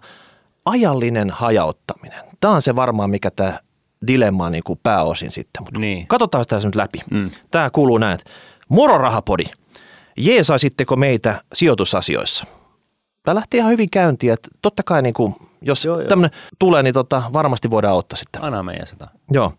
[0.64, 2.24] ajallinen hajauttaminen.
[2.40, 3.58] Tämä on se varmaan, mikä tämä
[4.06, 5.62] dilemma on niin kuin pääosin sitten.
[5.62, 6.06] Mutta niin.
[6.06, 6.98] Katsotaan sitä nyt läpi.
[7.10, 7.30] Mm.
[7.50, 8.30] Tämä kuuluu näin, että
[8.68, 9.44] moro rahapodi,
[10.16, 12.44] jeesaisitteko meitä sijoitusasioissa?
[13.22, 17.22] Tämä lähti ihan hyvin käyntiin, että totta kai niin kuin, jos tämmöinen tulee, niin tota,
[17.32, 18.42] varmasti voidaan auttaa sitten.
[18.42, 19.08] Aina meidän sitä.
[19.30, 19.52] Joo.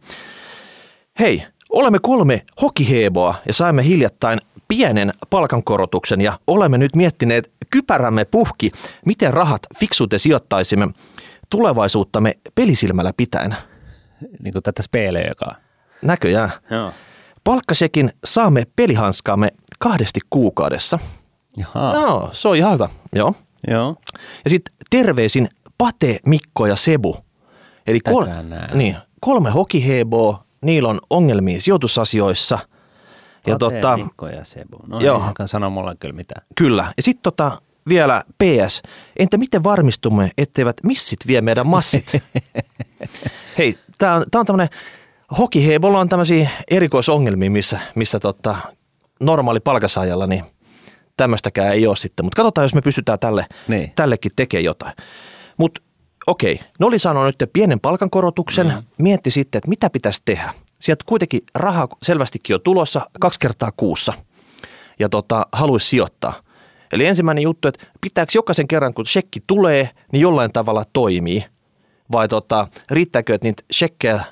[1.20, 8.72] Hei, olemme kolme hokiheboa ja saimme hiljattain pienen palkankorotuksen ja olemme nyt miettineet kypärämme puhki,
[9.06, 10.88] miten rahat fiksuute sijoittaisimme
[11.50, 13.56] tulevaisuuttamme pelisilmällä pitäen.
[14.44, 14.84] Niin kuin tätä
[15.28, 15.56] joka
[16.02, 16.52] Näköjään.
[16.72, 16.92] Joo.
[17.44, 21.00] Palkkasekin saamme pelihanskaamme kahdesti kuukaudessa.
[21.58, 21.94] Jaha.
[21.94, 22.90] Joo, se on ihan hyvä.
[23.16, 23.34] Joo.
[23.68, 23.96] Joo.
[24.44, 27.16] Ja sitten terveisin Pate, Mikko ja Sebu.
[27.88, 28.26] Eli kol-
[28.74, 32.60] niin, kolme hokiheboa, niillä on ongelmia sijoitusasioissa–
[33.48, 34.78] ja tota, Mikko ja Sebu.
[34.88, 35.34] No joo.
[35.40, 36.46] ei sano mulle kyllä mitään.
[36.56, 36.94] Kyllä.
[36.98, 38.82] Ja sitten tota, vielä PS.
[39.20, 42.12] Entä miten varmistumme, etteivät missit vie meidän massit?
[43.58, 44.70] Hei, tämä on, tää on tämmöinen,
[45.38, 48.56] hokiheibolla on tämmöisiä erikoisongelmia, missä, missä tota,
[49.20, 50.44] normaali palkasaajalla, niin
[51.18, 52.26] tämmöistäkään ei ole sitten.
[52.26, 53.92] Mutta katsotaan, jos me pystytään tälle, niin.
[53.96, 54.94] tällekin tekemään jotain.
[55.58, 55.82] Mutta
[56.30, 58.84] okei, ne oli saanut nyt pienen palkankorotuksen, mm.
[58.98, 64.14] mietti sitten, että mitä pitäisi tehdä sieltä kuitenkin raha selvästikin on tulossa kaksi kertaa kuussa
[65.00, 66.34] ja tota, haluaisi sijoittaa.
[66.92, 71.46] Eli ensimmäinen juttu, että pitääkö jokaisen kerran, kun shekki tulee, niin jollain tavalla toimii?
[72.12, 74.24] Vai tota, riittääkö, että niitä shekkejä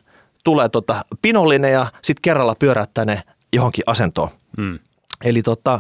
[0.44, 4.30] tulee tota, pinollinen ja sitten kerralla pyörättää ne johonkin asentoon?
[4.58, 4.80] Mm.
[5.24, 5.80] Eli tota,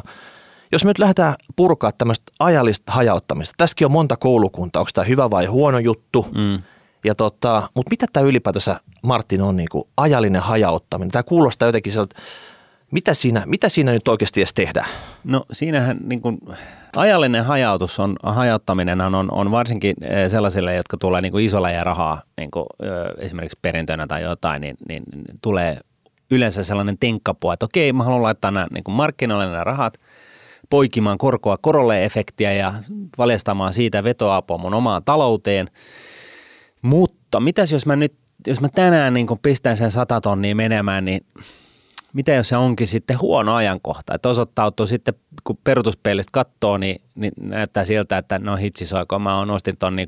[0.71, 5.31] jos me nyt lähdetään purkaa tämmöistä ajallista hajauttamista, tässäkin on monta koulukuntaa, onko tämä hyvä
[5.31, 6.61] vai huono juttu, mm.
[7.07, 11.11] Ja tota, mutta mitä tämä ylipäätänsä, Martin, on niin kuin ajallinen hajauttaminen?
[11.11, 12.15] Tämä kuulostaa jotenkin sieltä,
[12.91, 14.89] mitä siinä, mitä siinä nyt oikeasti edes tehdään?
[15.23, 16.37] No siinähän niin kuin,
[16.95, 21.83] ajallinen hajautus on, hajauttaminen on, on varsinkin eh, sellaisille, jotka tulee niin kuin isolla ja
[21.83, 22.65] rahaa, niin kuin,
[23.17, 25.03] esimerkiksi perintönä tai jotain, niin, niin,
[25.41, 25.79] tulee
[26.31, 29.97] yleensä sellainen tenkkapua, että okei, mä haluan laittaa nämä niin markkinoille nämä rahat,
[30.69, 32.73] poikimaan korkoa korolle efektiä ja
[33.17, 35.67] valjastamaan siitä vetoapua mun omaan talouteen–
[36.81, 38.13] mutta mitäs jos mä nyt,
[38.47, 41.25] jos mä tänään niin kun pistän sen sata tonnia menemään, niin
[42.13, 44.15] mitä jos se onkin sitten huono ajankohta?
[44.15, 49.51] Että osoittautuu sitten, kun perutuspeilistä katsoo, niin, niin näyttää siltä, että no hitsisoiko, mä oon
[49.51, 50.07] ostin ton niin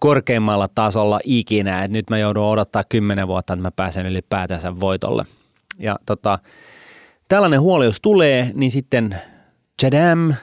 [0.00, 5.24] korkeimmalla tasolla ikinä, että nyt mä joudun odottaa kymmenen vuotta, että mä pääsen ylipäätänsä voitolle.
[5.78, 6.38] Ja tota,
[7.28, 9.20] tällainen huoli, jos tulee, niin sitten
[9.80, 10.34] Chadam,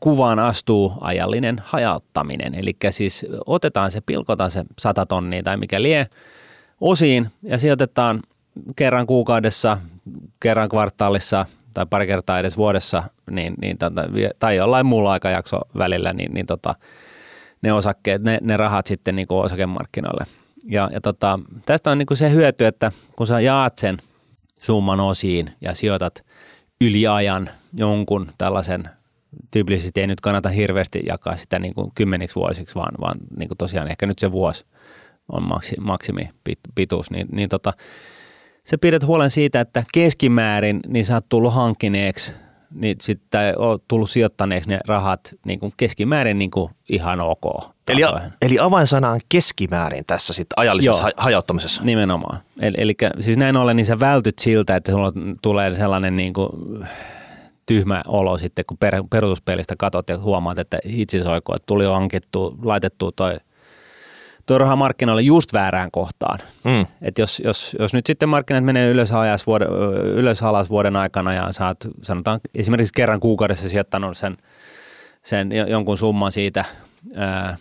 [0.00, 2.54] kuvaan astuu ajallinen hajauttaminen.
[2.54, 6.06] Eli siis otetaan se, pilkotaan se 100 tonnia tai mikä lie
[6.80, 8.20] osiin ja sijoitetaan
[8.76, 9.78] kerran kuukaudessa,
[10.40, 14.04] kerran kvartaalissa tai pari kertaa edes vuodessa niin, niin tota,
[14.38, 16.74] tai jollain muulla aikajakso välillä, niin, niin tota,
[17.62, 20.24] ne osakkeet, ne, ne rahat sitten niin kuin osakemarkkinoille.
[20.64, 23.96] Ja, ja tota, tästä on niin kuin se hyöty, että kun sä jaat sen
[24.60, 26.24] summan osiin ja sijoitat
[26.80, 28.90] yliajan jonkun tällaisen,
[29.50, 33.58] tyypillisesti ei nyt kannata hirveästi jakaa sitä niin kuin kymmeniksi vuosiksi, vaan, vaan niin kuin
[33.58, 34.64] tosiaan ehkä nyt se vuosi
[35.32, 36.30] on maksi, maksimi
[36.74, 37.72] pituus, niin, niin tota,
[38.64, 42.32] sä pidät huolen siitä, että keskimäärin niin sä oot tullut hankkineeksi
[42.74, 47.44] niin sitten on tullut sijoittaneeksi ne rahat niin kuin keskimäärin niin kuin ihan ok.
[47.88, 48.02] Eli,
[48.42, 51.82] eli avainsana on keskimäärin tässä sitten ajallisessa Joo, hajauttamisessa.
[51.82, 52.40] Nimenomaan.
[52.60, 56.48] Eli, eli siis näin ollen niin sä vältyt siltä, että sulla tulee sellainen niin kuin
[57.66, 62.58] tyhmä olo sitten, kun per, peruutuspelistä katot ja huomaat, että itse soiko, että tuli hankittu,
[62.62, 63.36] laitettu toi
[64.48, 66.38] tuo raha markkinoille just väärään kohtaan.
[66.64, 66.86] Mm.
[67.02, 69.68] Et jos, jos, jos nyt sitten markkinat menee ylös, ajas vuoden,
[70.14, 74.36] ylös alas vuoden aikana ja saat sanotaan esimerkiksi kerran kuukaudessa sijoittanut sen,
[75.22, 76.64] sen jonkun summan siitä
[77.14, 77.56] ää,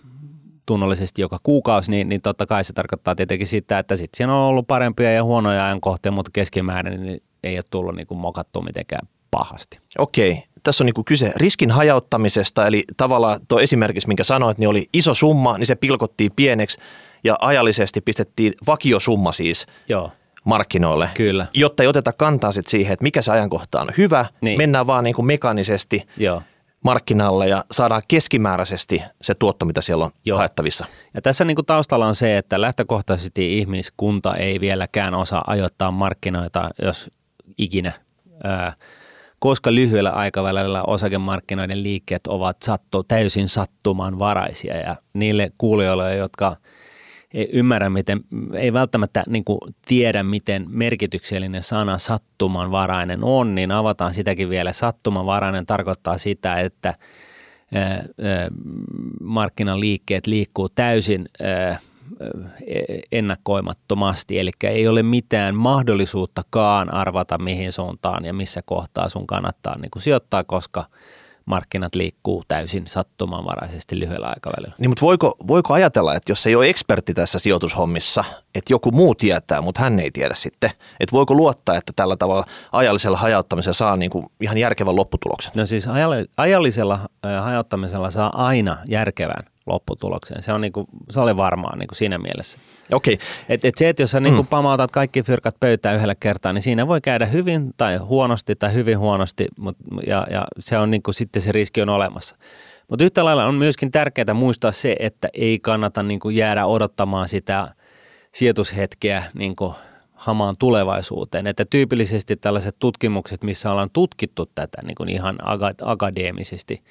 [0.65, 4.50] tunnollisesti joka kuukausi, niin, niin totta kai se tarkoittaa tietenkin sitä, että sitten siinä on
[4.50, 9.08] ollut parempia ja huonoja ajankohtia, mutta keskimäärin niin ei ole tullut niin kuin mokattua mitenkään
[9.32, 9.80] pahasti.
[9.97, 14.69] Okei, tässä on niin kuin kyse riskin hajauttamisesta, eli tavallaan tuo esimerkiksi, minkä sanoit, niin
[14.69, 16.80] oli iso summa, niin se pilkottiin pieneksi
[17.23, 20.12] ja ajallisesti pistettiin vakiosumma siis Joo.
[20.43, 21.10] markkinoille.
[21.13, 21.47] Kyllä.
[21.53, 24.58] Jotta ei oteta kantaa sit siihen, että mikä se ajankohta on hyvä, niin.
[24.58, 26.41] mennään vaan niin kuin mekanisesti Joo.
[26.84, 30.38] markkinalle ja saadaan keskimääräisesti se tuotto, mitä siellä on Joo.
[30.38, 30.86] haettavissa.
[31.13, 36.69] Ja tässä niin kuin taustalla on se, että lähtökohtaisesti ihmiskunta ei vieläkään osaa ajoittaa markkinoita,
[36.82, 37.12] jos
[37.58, 37.91] ikinä–
[39.39, 46.58] koska lyhyellä aikavälillä osakemarkkinoiden liikkeet ovat sattu, täysin sattumanvaraisia ja niille kuulijoille, jotka
[47.34, 48.19] ei ymmärrä, miten,
[48.54, 54.73] ei välttämättä niin kuin tiedä, miten merkityksellinen sana sattumanvarainen on, niin avataan sitäkin vielä.
[54.73, 56.93] Sattumanvarainen tarkoittaa sitä, että
[59.21, 61.26] markkinan liikkeet liikkuu täysin
[63.12, 69.91] ennakoimattomasti, eli ei ole mitään mahdollisuuttakaan arvata mihin suuntaan ja missä kohtaa sun kannattaa niin
[69.91, 70.86] kuin sijoittaa, koska
[71.46, 74.76] markkinat liikkuu täysin sattumanvaraisesti lyhyellä aikavälillä.
[74.80, 78.24] Niin, mutta voiko, voiko ajatella, että jos ei ole ekspertti tässä sijoitushommissa,
[78.56, 82.46] että joku muu tietää, mutta hän ei tiedä sitten, että voiko luottaa, että tällä tavalla
[82.72, 85.52] ajallisella hajauttamisella saa niin kuin ihan järkevän lopputuloksen?
[85.56, 85.88] No siis
[86.38, 87.00] ajallisella
[87.41, 90.43] hajauttamisella saa aina järkevän lopputulokseen.
[90.43, 92.60] Se on niin kuin, se oli varmaa niin kuin siinä mielessä.
[92.93, 93.17] Okay.
[93.49, 94.49] Et, et se, että jos sä niin kuin mm.
[94.49, 98.99] pamautat kaikki fyrkat pöytään yhdellä kertaa, niin siinä voi käydä hyvin tai huonosti tai hyvin
[98.99, 99.77] huonosti, mut,
[100.08, 102.36] ja, ja se on niin kuin, sitten se riski on olemassa.
[102.88, 107.30] Mutta yhtä lailla on myöskin tärkeää muistaa se, että ei kannata niin kuin jäädä odottamaan
[107.30, 107.73] sitä
[108.32, 109.73] sijoitushetkeä niin kuin
[110.13, 111.47] hamaan tulevaisuuteen.
[111.47, 115.38] Että tyypillisesti tällaiset tutkimukset, missä ollaan tutkittu tätä niin kuin ihan
[115.82, 116.82] akadeemisesti–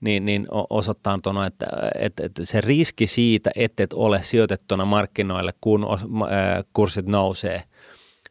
[0.00, 1.66] niin, niin osoittaa tuona, että,
[1.98, 5.86] että, että se riski siitä, että et ole sijoitettuna markkinoille, kun
[6.72, 7.62] kurssit nousee,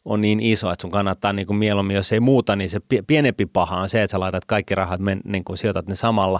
[0.06, 3.46] on niin iso, että sun kannattaa niin kuin mieluummin, jos ei muuta, niin se pienempi
[3.46, 6.40] paha on se, että sä laitat kaikki rahat, men, niin kuin sijoitat ne samalla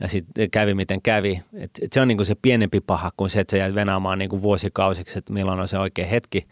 [0.00, 1.42] ja sitten kävi miten kävi.
[1.54, 4.18] Et, et se on niin kuin se pienempi paha kuin se, että sä jäät venaamaan
[4.18, 6.46] niin kuin vuosikausiksi, että milloin on se oikea hetki.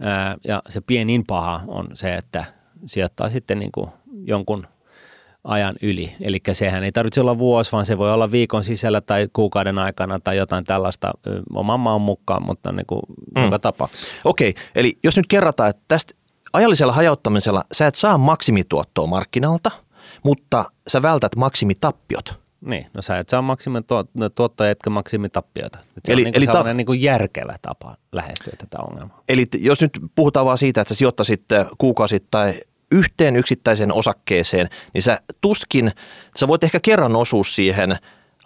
[0.00, 2.44] Ää, ja se pienin paha on se, että
[2.86, 3.90] sijoittaa sitten niin kuin
[4.24, 4.66] jonkun
[5.44, 6.12] ajan yli.
[6.20, 10.20] Eli sehän ei tarvitse olla vuosi, vaan se voi olla viikon sisällä tai kuukauden aikana
[10.20, 11.12] tai jotain tällaista
[11.54, 13.00] oman maan mukaan, mutta niin kuin
[13.36, 13.44] mm.
[13.44, 14.06] joka tapauksessa.
[14.24, 14.62] Okei, okay.
[14.74, 16.14] eli jos nyt kerrataan, että tästä
[16.52, 19.70] ajallisella hajauttamisella sä et saa maksimituottoa markkinalta,
[20.22, 22.44] mutta sä vältät maksimitappiot.
[22.60, 25.78] Niin, no sä et saa maksimituottoja etkä maksimitappioita.
[26.04, 29.22] Se eli, on niin eli ta- niin kuin järkevä tapa lähestyä tätä ongelmaa.
[29.28, 31.44] Eli jos nyt puhutaan vaan siitä, että sä sijoittaisit
[31.78, 32.54] kuukausittain
[32.94, 35.92] yhteen yksittäiseen osakkeeseen, niin sä tuskin,
[36.36, 37.98] sä voit ehkä kerran osua siihen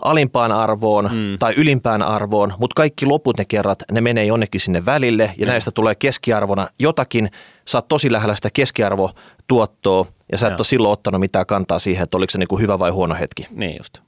[0.03, 1.39] alimpaan arvoon mm.
[1.39, 5.51] tai ylimpään arvoon, mutta kaikki loput ne kerrat, ne menee jonnekin sinne välille ja mm.
[5.51, 7.31] näistä tulee keskiarvona jotakin.
[7.69, 12.05] Sä oot tosi lähellä sitä keskiarvotuottoa ja sä et ole silloin ottanut mitään kantaa siihen,
[12.05, 13.47] että oliko se niin kuin hyvä vai huono hetki.
[13.51, 13.99] Niin just.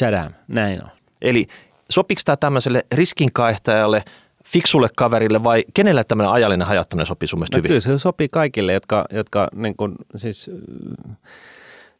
[0.00, 0.90] Tadam, näin on.
[1.22, 1.46] Eli
[1.90, 4.04] sopiko tämä tämmöiselle riskinkaihtajalle–
[4.44, 7.68] fiksulle kaverille vai kenelle tämmöinen ajallinen hajottaminen sopii sun mielestä no, hyvin?
[7.68, 11.28] Kyllä se sopii kaikille, jotka, jotka niin kuin, siis, äh,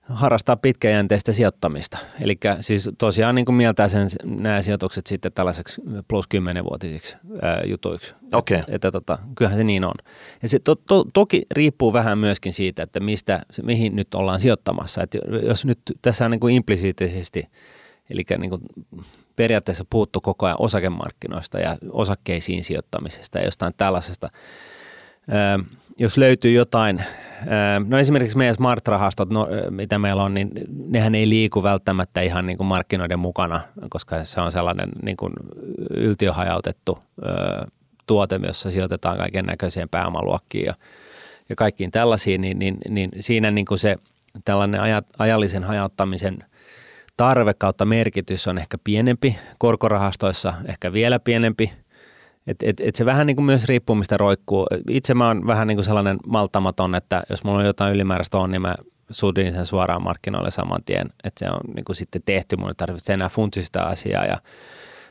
[0.03, 1.99] harrastaa pitkäjänteistä sijoittamista.
[2.21, 7.61] Eli siis tosiaan niin kuin mieltää sen, nämä sijoitukset sitten tällaiseksi plus 10-vuotisiksi ää, äh,
[7.65, 8.15] jutuiksi.
[8.33, 8.61] Okei.
[8.61, 8.75] Okay.
[8.75, 9.95] Että, tota, kyllähän se niin on.
[10.43, 15.03] Ja se to, to, toki riippuu vähän myöskin siitä, että mistä, mihin nyt ollaan sijoittamassa.
[15.03, 17.49] Että jos nyt tässä on niin kuin implisiittisesti,
[18.11, 18.63] eli niin kuin
[19.37, 24.31] periaatteessa puhuttu koko ajan osakemarkkinoista ja osakkeisiin sijoittamisesta ja jostain tällaisesta.
[25.99, 27.05] jos löytyy jotain,
[27.87, 30.51] no esimerkiksi meidän smart-rahastot, no, mitä meillä on, niin
[30.89, 35.33] nehän ei liiku välttämättä ihan niin kuin markkinoiden mukana, koska se on sellainen niin kuin
[35.91, 36.99] yltiöhajautettu
[38.07, 40.75] tuote, jossa sijoitetaan kaiken näköiseen pääomaluokkiin ja,
[41.49, 43.97] ja kaikkiin tällaisiin, niin, niin, niin siinä niin kuin se
[44.45, 44.81] tällainen
[45.19, 46.39] ajallisen hajauttamisen
[47.17, 51.73] tarve kautta merkitys on ehkä pienempi, korkorahastoissa ehkä vielä pienempi–
[52.47, 54.67] et, et, et se vähän niin kuin myös riippuu, mistä roikkuu.
[54.91, 58.51] Itse mä oon vähän niin kuin sellainen maltamaton, että jos mulla on jotain ylimääräistä on,
[58.51, 58.75] niin mä
[59.11, 61.07] sudin sen suoraan markkinoille saman tien.
[61.25, 64.37] Että se on niin kuin sitten tehty, mun ei tarvitse enää funtsista asiaa ja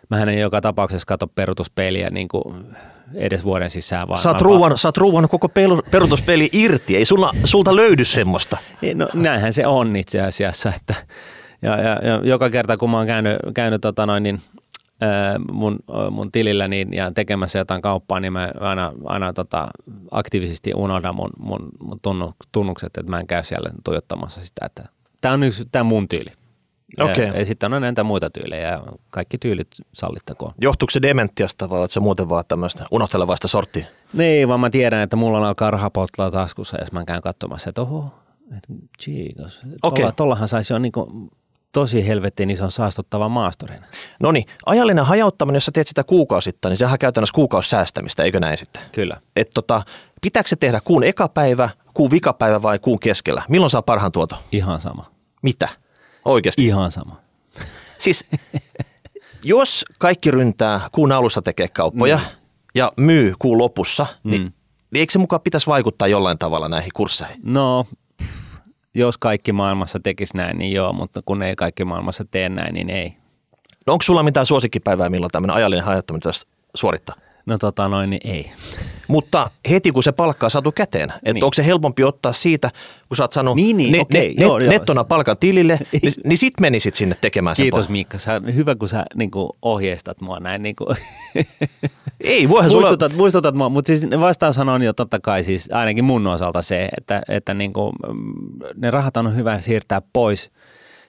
[0.09, 2.75] Mähän en joka tapauksessa katso perutuspeliä niin kuin
[3.15, 4.07] edes vuoden sisään.
[4.07, 5.49] Vaan sä, oot ruuan, sä oot ruuan koko
[5.91, 8.57] perutuspeli irti, ei sulla, sulta löydy semmoista.
[8.95, 10.95] No näinhän se on itse asiassa, että
[11.61, 14.41] ja, ja, ja joka kerta kun mä oon käynyt, käynyt tota noin, niin
[15.51, 15.79] mun,
[16.11, 19.67] mun tilillä niin, ja tekemässä jotain kauppaa, niin mä aina, aina tota,
[20.11, 21.99] aktiivisesti unohdan mun, mun, mun
[22.51, 24.83] tunnukset, että mä en käy siellä tuijottamassa sitä, että
[25.21, 26.29] tämä on yksi, tämä mun tyyli.
[26.99, 27.25] Okay.
[27.25, 30.53] Ja, ja sitten on näitä muita tyylejä ja kaikki tyylit sallittakoon.
[30.61, 33.85] Johtuuko se dementiasta vai oletko se muuten vaan tämmöistä unohtelevaista sorttia?
[34.13, 37.81] Niin, vaan mä tiedän, että mulla on alkaa rahapotla taskussa, jos mä käyn katsomassa, että
[37.81, 38.05] oho,
[38.57, 39.61] että chiikos.
[39.83, 40.11] Okay.
[40.15, 40.91] Tuollahan saisi jo niin
[41.71, 43.85] tosi helvettiin ison saastuttavan maasturin.
[44.19, 48.39] No niin, ajallinen hajauttaminen, jos sä teet sitä kuukausittain, niin sehän on käytännössä kuukausisäästämistä, eikö
[48.39, 48.81] näin sitten?
[48.91, 49.17] Kyllä.
[49.35, 49.83] Et tota,
[50.21, 53.43] pitääkö se tehdä kuun ekapäivä, kuun vikapäivä vai kuun keskellä?
[53.49, 54.35] Milloin saa parhaan tuoto?
[54.51, 55.11] Ihan sama.
[55.41, 55.69] Mitä?
[56.25, 56.65] Oikeasti?
[56.65, 57.21] Ihan sama.
[57.99, 58.29] Siis
[59.43, 62.23] jos kaikki ryntää kuun alussa tekee kauppoja mm.
[62.75, 64.51] ja myy kuun lopussa, niin, mm.
[64.91, 67.41] niin eikö se mukaan pitäisi vaikuttaa jollain tavalla näihin kursseihin?
[67.43, 67.85] No
[68.95, 72.89] jos kaikki maailmassa tekisi näin, niin joo, mutta kun ei kaikki maailmassa tee näin, niin
[72.89, 73.13] ei.
[73.87, 75.85] No onko sulla mitään suosikkipäivää, milloin tämmöinen ajallinen
[76.19, 77.15] pitäisi suorittaa?
[77.45, 78.51] No tota noin, niin ei.
[79.07, 81.43] Mutta heti kun se palkkaa saatu käteen, että niin.
[81.43, 82.69] onko se helpompi ottaa siitä,
[83.07, 84.73] kun sä oot saanut niin, niin, ne, okay, ne, joo, net, joo.
[84.73, 88.89] nettona palkan tilille, niin, niin sit menisit sinne tekemään sen Kiitos Miikka, sä, hyvä kun
[88.89, 90.63] sä niin kuin ohjeistat mua näin.
[90.63, 90.97] Niin kuin.
[92.21, 93.21] Ei, voihan muistutat, sulla...
[93.21, 97.21] muistutat mua, mutta siis vastaus on jo totta kai siis ainakin mun osalta se, että,
[97.29, 97.93] että niin kuin,
[98.75, 100.51] ne rahat on hyvä siirtää pois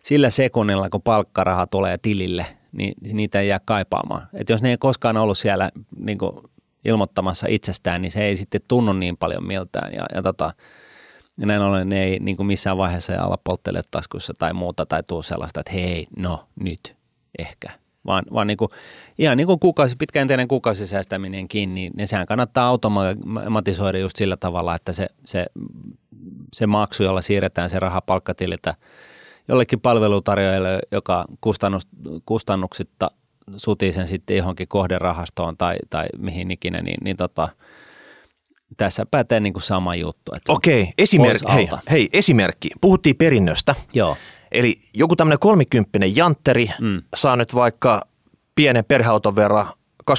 [0.03, 4.29] sillä sekunnilla, kun palkkaraha tulee tilille– niin niitä ei jää kaipaamaan.
[4.35, 6.33] Et jos ne ei koskaan ollut siellä niin kuin
[6.85, 9.93] ilmoittamassa itsestään, niin se ei sitten tunnu niin paljon miltään.
[9.95, 10.55] Ja, ja, tota,
[11.41, 15.03] ja näin ollen ne ei niin kuin missään vaiheessa alla polttele taskussa tai muuta tai
[15.03, 16.97] tuu sellaista, että hei, no nyt
[17.39, 17.69] ehkä.
[18.07, 18.71] Vaan, vaan niin kuin,
[19.19, 24.93] ihan niin kuin kuukausi, pitkäjänteinen kuukausisäästäminenkin, niin, niin sehän kannattaa automatisoida just sillä tavalla, että
[24.93, 25.47] se, se,
[26.53, 28.75] se maksu, jolla siirretään se raha palkkatililtä–
[29.49, 31.89] jollekin palvelutarjoajalle, joka kustannus,
[32.27, 33.11] kustannuksitta
[33.57, 37.49] sutii sen sitten johonkin kohderahastoon tai, tai mihin ikinä, niin, niin tota,
[38.77, 40.33] tässä pätee niin kuin sama juttu.
[40.49, 42.71] Okei, esimerkki, hei, hei, esimerkki.
[42.81, 43.75] Puhuttiin perinnöstä.
[43.93, 44.17] Joo.
[44.53, 47.03] Eli joku tämmöinen kolmikymppinen jantteri mm.
[47.15, 48.07] saa nyt vaikka
[48.55, 49.67] pienen perheauton verran
[50.11, 50.15] 25-30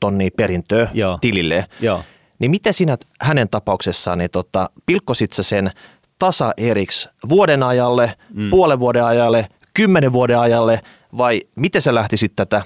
[0.00, 1.18] tonnia perintöä Joo.
[1.20, 1.66] tilille.
[1.80, 2.02] Joo.
[2.38, 5.70] Niin miten sinä hänen tapauksessaan, niin tota, pilkkosit sä sen
[6.18, 8.50] tasa eriksi vuoden ajalle, mm.
[8.50, 10.80] puolen vuoden ajalle, kymmenen vuoden ajalle
[11.18, 12.62] vai miten sä lähtisit tätä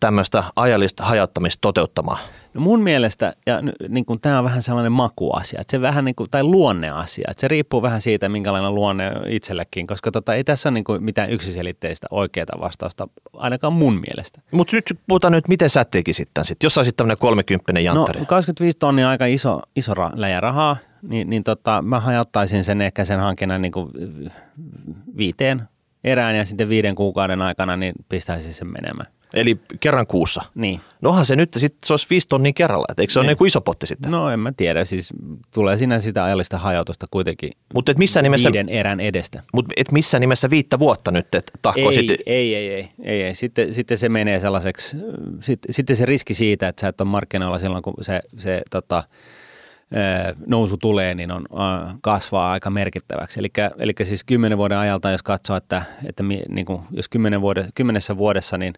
[0.00, 2.18] tämmöistä ajallista hajattamista toteuttamaan?
[2.54, 6.14] No mun mielestä, ja niin kuin tämä on vähän sellainen makuasia, että se vähän niin
[6.14, 10.68] kuin, tai luonneasia, että se riippuu vähän siitä, minkälainen luonne itsellekin, koska tota, ei tässä
[10.68, 14.40] ole niin kuin mitään yksiselitteistä oikeaa vastausta, ainakaan mun mielestä.
[14.50, 18.20] Mutta nyt puhutaan nyt, miten sä tekisit tämän sitten, jos sä olisit tämmöinen 30 janttari?
[18.20, 20.76] No 25 tonnia aika iso, iso läjä rahaa,
[21.08, 23.90] niin, niin tota, mä hajattaisin sen ehkä sen hankinnan niin kuin
[25.16, 25.62] viiteen
[26.04, 29.16] erään ja sitten viiden kuukauden aikana niin pistäisin sen menemään.
[29.34, 30.42] Eli kerran kuussa?
[30.54, 30.80] Niin.
[31.00, 33.24] Nohan se nyt sitten, se olisi viisi tonnia kerralla, et eikö se niin.
[33.24, 34.10] ole niin kuin iso potti sitten?
[34.10, 35.12] No en mä tiedä, siis
[35.54, 39.42] tulee siinä sitä ajallista hajautusta kuitenkin Mut et missä nimessä, viiden erän edestä.
[39.52, 42.10] Mutta et missä nimessä viittä vuotta nyt, että tahkoisit?
[42.10, 43.34] Ei, ei, ei, ei, ei, ei.
[43.34, 44.96] Sitten, sitten se menee sellaiseksi,
[45.40, 49.04] sitten, sitten se riski siitä, että sä et ole markkinoilla silloin, kun se, se tota,
[50.46, 51.46] nousu tulee, niin on,
[52.00, 53.40] kasvaa aika merkittäväksi.
[53.40, 57.68] Eli, eli siis kymmenen vuoden ajalta, jos katsoo, että, että niin kuin, jos kymmenen vuode,
[57.74, 58.74] kymmenessä vuodessa, niin,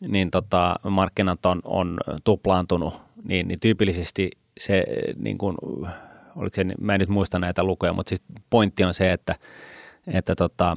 [0.00, 4.84] niin tota, markkinat on, on tuplaantunut, niin, niin tyypillisesti se,
[5.18, 5.56] niin kuin,
[6.36, 9.34] oliko se, mä en nyt muista näitä lukuja, mutta siis pointti on se, että
[10.06, 10.76] että tota,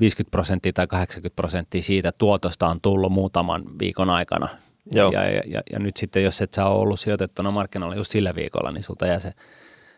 [0.00, 4.48] 50 prosenttia tai 80 prosenttia siitä tuotosta on tullut muutaman viikon aikana
[4.92, 5.12] Joo.
[5.12, 8.34] Ja, ja, ja, ja nyt sitten, jos et sä ole ollut sijoitettuna markkinoilla just sillä
[8.34, 9.32] viikolla, niin sulta jää se,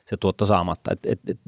[0.07, 0.93] se tuotto saamatta.
[0.93, 1.41] Et, et, et,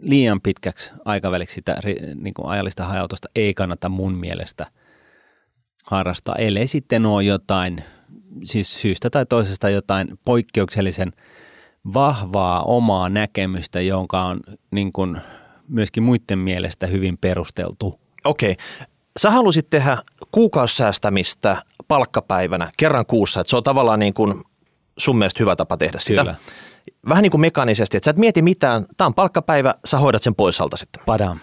[0.00, 1.76] liian pitkäksi aikaväliksi sitä
[2.14, 4.66] niin kuin ajallista hajautusta ei kannata mun mielestä
[5.84, 7.84] harrastaa, ellei sitten ole jotain,
[8.44, 11.12] siis syystä tai toisesta jotain poikkeuksellisen
[11.94, 14.40] vahvaa omaa näkemystä, jonka on
[14.70, 15.16] niin kuin
[15.68, 18.00] myöskin muiden mielestä hyvin perusteltu.
[18.24, 18.56] Okei.
[19.18, 19.98] Sä halusit tehdä
[20.30, 24.44] kuukausisäästämistä palkkapäivänä kerran kuussa, että se on tavallaan niin kuin
[24.98, 26.22] sun mielestä hyvä tapa tehdä sitä.
[26.22, 26.34] Kyllä.
[27.08, 30.34] Vähän niin kuin mekaanisesti, että sä et mieti mitään, tämä on palkkapäivä, sä hoidat sen
[30.34, 31.02] pois alta sitten.
[31.06, 31.40] Padam.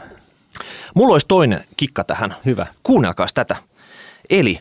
[0.96, 2.36] Mulla olisi toinen kikka tähän.
[2.46, 2.68] Hyvä.
[2.84, 3.56] Kuunnelkaas tätä.
[4.30, 4.60] Eli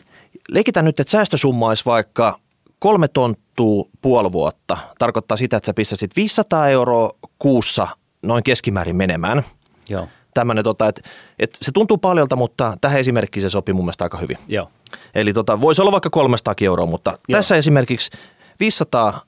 [0.49, 2.39] leikitään nyt, että säästösumma olisi vaikka
[2.79, 4.77] kolme tonttua puoli vuotta.
[4.99, 7.87] Tarkoittaa sitä, että sä pistäisit 500 euroa kuussa
[8.21, 9.43] noin keskimäärin menemään.
[9.89, 10.07] Joo.
[10.35, 11.01] Tämmöinen, tota, että,
[11.39, 14.37] että se tuntuu paljolta, mutta tähän esimerkiksi se sopii mun mielestä aika hyvin.
[14.47, 14.69] Joo.
[15.15, 17.11] Eli tota, voisi olla vaikka 300 euroa, mutta.
[17.11, 17.37] Joo.
[17.37, 18.11] tässä esimerkiksi
[18.59, 19.21] 500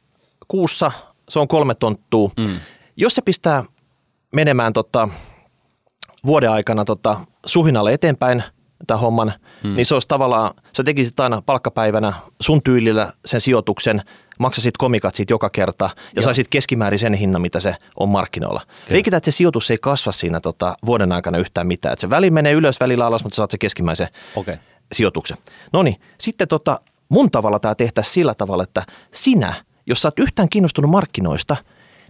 [0.48, 0.92] kuussa,
[1.30, 2.30] se on kolme tonttua.
[2.38, 2.58] Mm.
[2.98, 3.64] Jos se pistää
[4.32, 5.10] menemään tota,
[6.26, 8.44] vuoden aikana tota, suhinalle eteenpäin
[8.88, 9.76] tämän homman, mm.
[9.76, 14.02] niin se olisi tavallaan, sä tekisit aina palkkapäivänä sun tyylillä sen sijoituksen,
[14.40, 16.24] maksasit komikat siitä joka kerta ja Joo.
[16.24, 18.62] saisit keskimäärin sen hinnan, mitä se on markkinoilla.
[18.90, 21.94] Leikitään, että se sijoitus ei kasva siinä tota, vuoden aikana yhtään mitään.
[21.94, 24.08] Että se väli menee ylös, välillä alas, mutta sä saat se keskimmäisen.
[24.36, 24.58] Okay.
[24.92, 25.38] sijoituksen.
[25.74, 29.54] No niin, sitten tota, mun tavalla tämä tehtäisiin sillä tavalla, että sinä,
[29.86, 31.58] jos sä oot yhtään kiinnostunut markkinoista,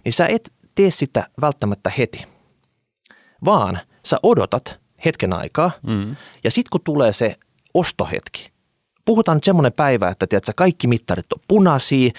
[0.04, 2.24] niin sä et tee sitä välttämättä heti,
[3.44, 6.16] vaan sä odotat hetken aikaa Mm.
[6.44, 7.36] ja sitten kun tulee se
[7.74, 8.50] ostohetki,
[9.04, 12.10] puhutaan nyt semmoinen päivä, että tiedätkö, kaikki mittarit on punaisia,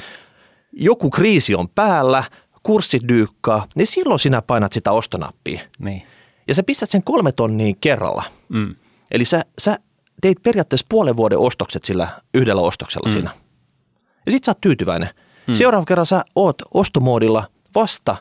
[0.72, 2.24] joku kriisi on päällä,
[2.64, 5.62] kurssit dyykkaa, niin silloin sinä painat sitä ostonappia.
[5.80, 6.02] Niin.
[6.48, 8.24] Ja sä pistät sen kolme tonnia kerralla.
[8.50, 8.76] Mm.
[9.12, 9.78] Eli sä, sä
[10.22, 13.14] teit periaatteessa puolen vuoden ostokset sillä yhdellä ostoksella mm.
[13.14, 13.32] siinä.
[14.26, 15.10] Ja sit sä oot tyytyväinen.
[15.48, 15.54] Mm.
[15.54, 17.44] Seuraava kerran sä oot ostomoodilla
[17.76, 18.16] vasta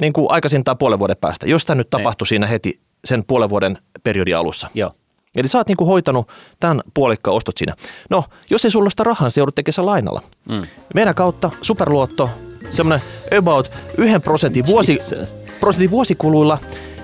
[0.00, 3.78] niin kuin aikaisintaan puolen vuoden päästä, jos tämä nyt tapahtui siinä heti sen puolen vuoden
[4.02, 4.70] periodin alussa.
[4.74, 4.92] Joo.
[5.34, 6.28] Eli sä oot niin kuin hoitanut
[6.60, 7.74] tämän puolikkaan ostot siinä.
[8.10, 10.22] No, jos ei sulla sitä rahaa, niin se joudut tekemään lainalla.
[10.48, 10.66] Mm.
[10.94, 12.30] Meidän kautta superluotto,
[12.70, 13.06] semmoinen
[13.38, 15.34] about yhden prosentin, vuosi, Jesus.
[15.60, 16.58] prosentin vuosikuluilla,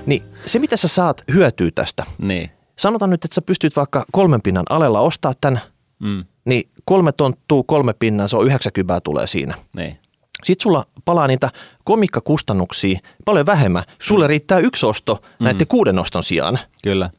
[0.07, 2.51] niin se mitä sä saat hyötyä tästä, Niin.
[2.79, 5.61] sanotaan nyt, että sä pystyt vaikka kolmen pinnan alella ostaa tämän,
[5.99, 6.25] Mm.
[6.45, 9.55] niin kolme tonttuu, kolme pinnan, se on 90 tulee siinä.
[9.77, 9.99] Niin.
[10.45, 11.51] Sitten sulla palaa niitä
[11.85, 13.85] komikkakustannuksia paljon vähemmän.
[14.03, 16.59] Sulle riittää yksi osto näiden kuuden oston sijaan.
[16.83, 17.11] Kyllä.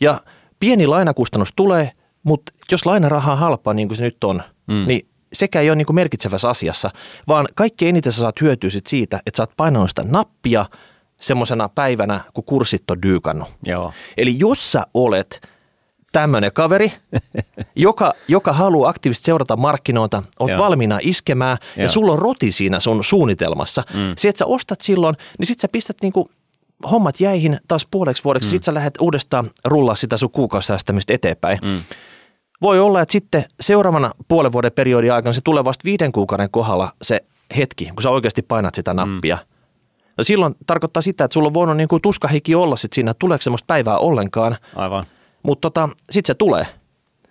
[0.00, 0.20] Ja
[0.60, 1.92] pieni lainakustannus tulee,
[2.22, 4.74] mutta jos lainaraha on halpaa niin kuin se nyt on, Mm.
[4.74, 4.86] mm.
[4.86, 6.90] niin sekä ei ole niin kuin merkitsevässä asiassa,
[7.28, 10.66] vaan kaikkein eniten sä saat hyötyä sit siitä, että sä oot painanut sitä nappia
[11.20, 13.48] semmoisena päivänä, kun kurssit on dyykannut.
[13.66, 13.92] Joo.
[14.16, 15.48] Eli jos sä olet
[16.14, 16.92] tämmöinen kaveri,
[17.76, 20.58] joka, joka haluaa aktiivisesti seurata markkinoita, oot Joo.
[20.58, 21.88] valmiina iskemään ja Joo.
[21.88, 23.82] sulla on roti siinä sun suunnitelmassa.
[23.94, 24.00] Mm.
[24.18, 26.26] Se, että sä ostat silloin, niin sit sä pistät niinku
[26.90, 28.50] hommat jäihin taas puoleksi vuodeksi, mm.
[28.50, 31.58] sit sä lähdet uudestaan rullaa sitä sun kuukausisäästämistä eteenpäin.
[31.64, 31.80] Mm.
[32.62, 36.92] Voi olla, että sitten seuraavana puolen vuoden periodin aikana se tulee vasta viiden kuukauden kohdalla
[37.02, 37.24] se
[37.56, 39.36] hetki, kun sä oikeasti painat sitä nappia.
[39.36, 39.54] Mm.
[40.18, 43.18] No silloin tarkoittaa sitä, että sulla on voinut niin kuin tuskahiki olla sit siinä, että
[43.18, 45.06] tuleeko semmoista päivää ollenkaan, Aivan.
[45.44, 46.66] Mutta tota, sitten se tulee.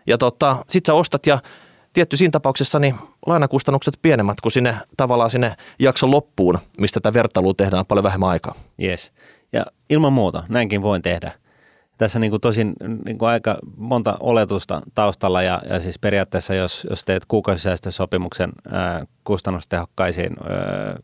[0.07, 1.39] Ja tota, sitten sä ostat ja
[1.93, 2.95] tietty siinä tapauksessa niin
[3.25, 8.55] lainakustannukset pienemmät kuin sinne tavallaan sinne jakson loppuun, mistä tätä vertailua tehdään paljon vähemmän aikaa.
[8.83, 9.13] Yes.
[9.53, 11.31] Ja ilman muuta, näinkin voin tehdä.
[11.97, 12.73] Tässä niin kuin tosin
[13.05, 19.05] niin kuin aika monta oletusta taustalla ja, ja siis periaatteessa jos, jos teet kuukausisäästösopimuksen ää,
[19.23, 20.99] kustannustehokkaisiin ää,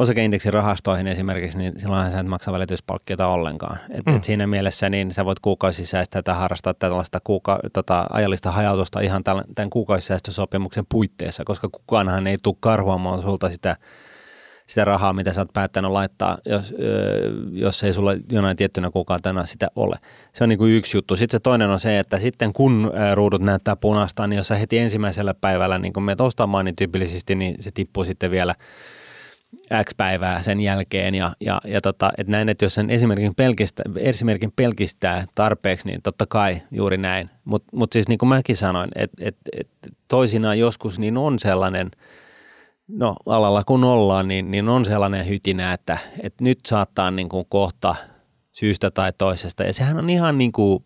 [0.00, 3.78] osakeindeksin rahastoihin esimerkiksi, niin silloinhan sä et maksa välityspalkkiota ollenkaan.
[3.90, 4.16] Et, Mm.
[4.16, 9.24] et siinä mielessä niin sä voit kuukausisäästää tai harrastaa tällaista kuuka, tota, ajallista hajautusta ihan
[9.24, 13.76] tämän, kuukausisäästösopimuksen puitteissa, koska kukaanhan ei tule karhuamaan sulta sitä
[14.66, 16.74] sitä rahaa, mitä sä oot päättänyt laittaa, jos,
[17.52, 19.96] jos ei sulla jonain tiettynä kuukautena sitä ole.
[20.32, 21.16] Se on niin kuin yksi juttu.
[21.16, 24.78] Sitten se toinen on se, että sitten kun ruudut näyttää punaista, niin jos sä heti
[24.78, 28.54] ensimmäisellä päivällä niin kun menet ostamaan, niin tyypillisesti niin se tippuu sitten vielä
[29.84, 33.84] X päivää sen jälkeen ja, ja, ja tota, et näin, että jos sen esimerkin pelkistää,
[33.96, 37.30] esimerkin pelkistää tarpeeksi, niin totta kai juuri näin.
[37.44, 39.68] Mutta mut siis niin kuin mäkin sanoin, että et, et
[40.08, 41.90] toisinaan joskus niin on sellainen,
[42.88, 47.46] no alalla kun ollaan, niin, niin on sellainen hytinä, että, että nyt saattaa niin kuin
[47.48, 47.94] kohta
[48.52, 49.62] syystä tai toisesta.
[49.62, 50.84] Ja sehän on ihan niin kuin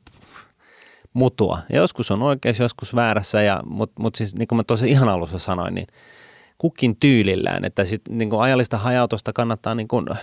[1.12, 1.58] mutua.
[1.72, 5.38] Ja joskus on oikeassa, joskus väärässä, mutta mut siis niin kuin mä tuossa ihan alussa
[5.38, 5.86] sanoin, niin
[6.64, 10.16] kukin tyylillään, että sit, niin kuin ajallista hajautusta kannattaa niin kuin, ö,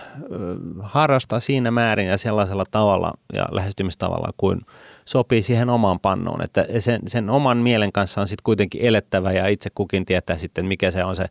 [0.80, 4.60] harrastaa siinä määrin ja sellaisella tavalla ja lähestymistavalla kuin
[5.04, 6.42] sopii siihen omaan pannoon.
[6.42, 10.66] Että sen, sen oman mielen kanssa on sitten kuitenkin elettävä ja itse kukin tietää sitten,
[10.66, 11.26] mikä se on se,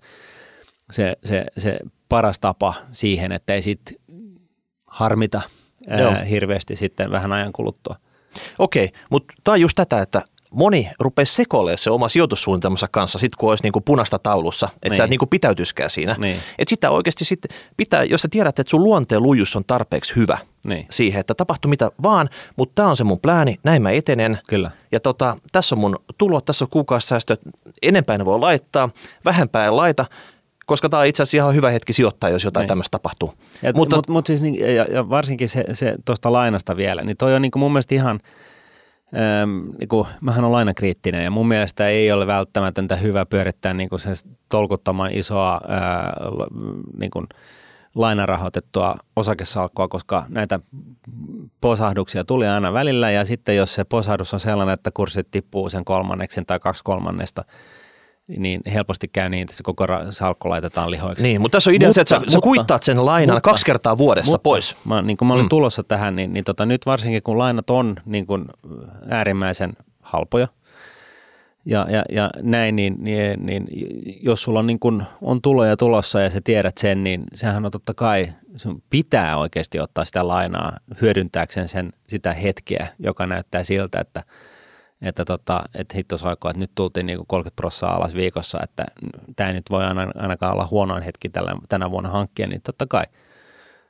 [0.92, 3.96] se, se, se paras tapa siihen, että ei sitten
[4.88, 5.42] harmita
[5.98, 6.12] Joo.
[6.12, 7.96] ää, hirveästi sitten vähän ajan kuluttua.
[8.60, 10.22] Okei, mutta tämä on just tätä, että
[10.52, 14.90] moni rupeaa sekoilemaan se oma sijoitussuunnitelmansa kanssa, sit kun olisi niin kuin punaista taulussa, että
[14.90, 14.98] niin.
[14.98, 16.16] sä et niin kuin pitäytyskään siinä.
[16.20, 16.36] Niin.
[16.60, 20.38] Että sitä oikeasti sitten pitää, jos sä tiedät, että sun luonteen lujus on tarpeeksi hyvä
[20.64, 20.86] Niin.
[20.90, 24.40] siihen, että tapahtuu mitä vaan, mutta tämä on se mun plääni, näin mä etenen.
[24.48, 24.72] Kyllä.
[24.92, 27.42] Ja tota, tässä on mun tulot, tässä on kuukausisäästöt,
[27.82, 28.90] enempää ne voi laittaa,
[29.26, 30.06] vähempää en laita,
[30.66, 32.68] koska tämä on itse asiassa ihan hyvä hetki sijoittaa, jos jotain Niin.
[32.68, 33.34] tämmöistä tapahtuu.
[33.64, 37.18] Et, mutta mut, mut siis, niin, ja, ja varsinkin se, se tuosta lainasta vielä, niin
[37.18, 38.20] toi on niin mun mielestä ihan,
[39.14, 43.90] äm, niin kuin, mähän on lainakriittinen ja mun mielestä ei ole välttämätöntä hyvä pyörittää niin
[43.90, 44.10] kuin se
[44.50, 46.14] tolkuttoman isoa ää,
[46.98, 47.28] niin kuin
[47.96, 50.60] lainarahoitettua osakesalkkua, koska näitä
[51.62, 55.86] posahduksia tuli aina välillä ja sitten jos se posahdus on sellainen, että kurssit tippuu sen
[55.86, 57.46] kolmanneksen tai kaksi kolmannesta,
[58.38, 61.24] niin helposti käy niin, että se koko salkku laitetaan lihoiksi.
[61.24, 63.50] Niin, mutta tässä on idea Mutta- se, että sä, sä mutta- kuittaat sen lainan mutta-
[63.50, 64.76] kaksi kertaa vuodessa Mutta pois.
[64.86, 65.50] Mä, niin kuin mä olin mm.
[65.50, 68.46] tulossa tähän, niin, niin tota, nyt varsinkin kun lainat on niin kuin
[69.10, 70.48] äärimmäisen halpoja
[71.66, 73.68] ja, ja, ja näin, niin, niin, niin
[74.24, 77.72] jos sulla on, niin kuin, on tuloja tulossa ja sä tiedät sen, niin sehän on
[77.72, 84.00] totta kai, sun pitää oikeasti ottaa sitä lainaa hyödyntääkseen sen, sitä hetkeä, joka näyttää siltä,
[84.00, 84.24] että
[85.02, 88.86] että, tota, että hitto soiko, että nyt tultiin niin 30 prosenttia alas viikossa, että
[89.36, 92.86] tämä ei nyt voi aina, ainakaan olla huonoin hetki tällä, tänä vuonna hankkia, niin totta
[92.90, 93.04] kai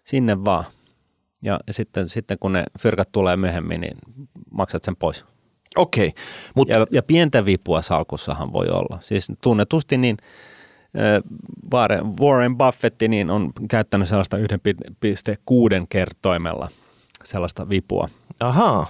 [0.04, 0.64] sinne vaan.
[1.42, 3.98] Ja, ja sitten, sitten kun ne fyrkat tulee myöhemmin, niin
[4.52, 5.26] maksat sen pois.
[5.78, 6.14] Okei,
[6.56, 9.00] mutta Ja, ja pientä vipua salkussahan voi olla.
[9.02, 10.18] Siis tunnetusti niin
[11.74, 14.44] Warren, Warren Buffett niin on käyttänyt sellaista 1,6
[15.90, 16.70] kertoimella
[17.24, 18.10] sellaista vipua
[18.40, 18.88] ahaa,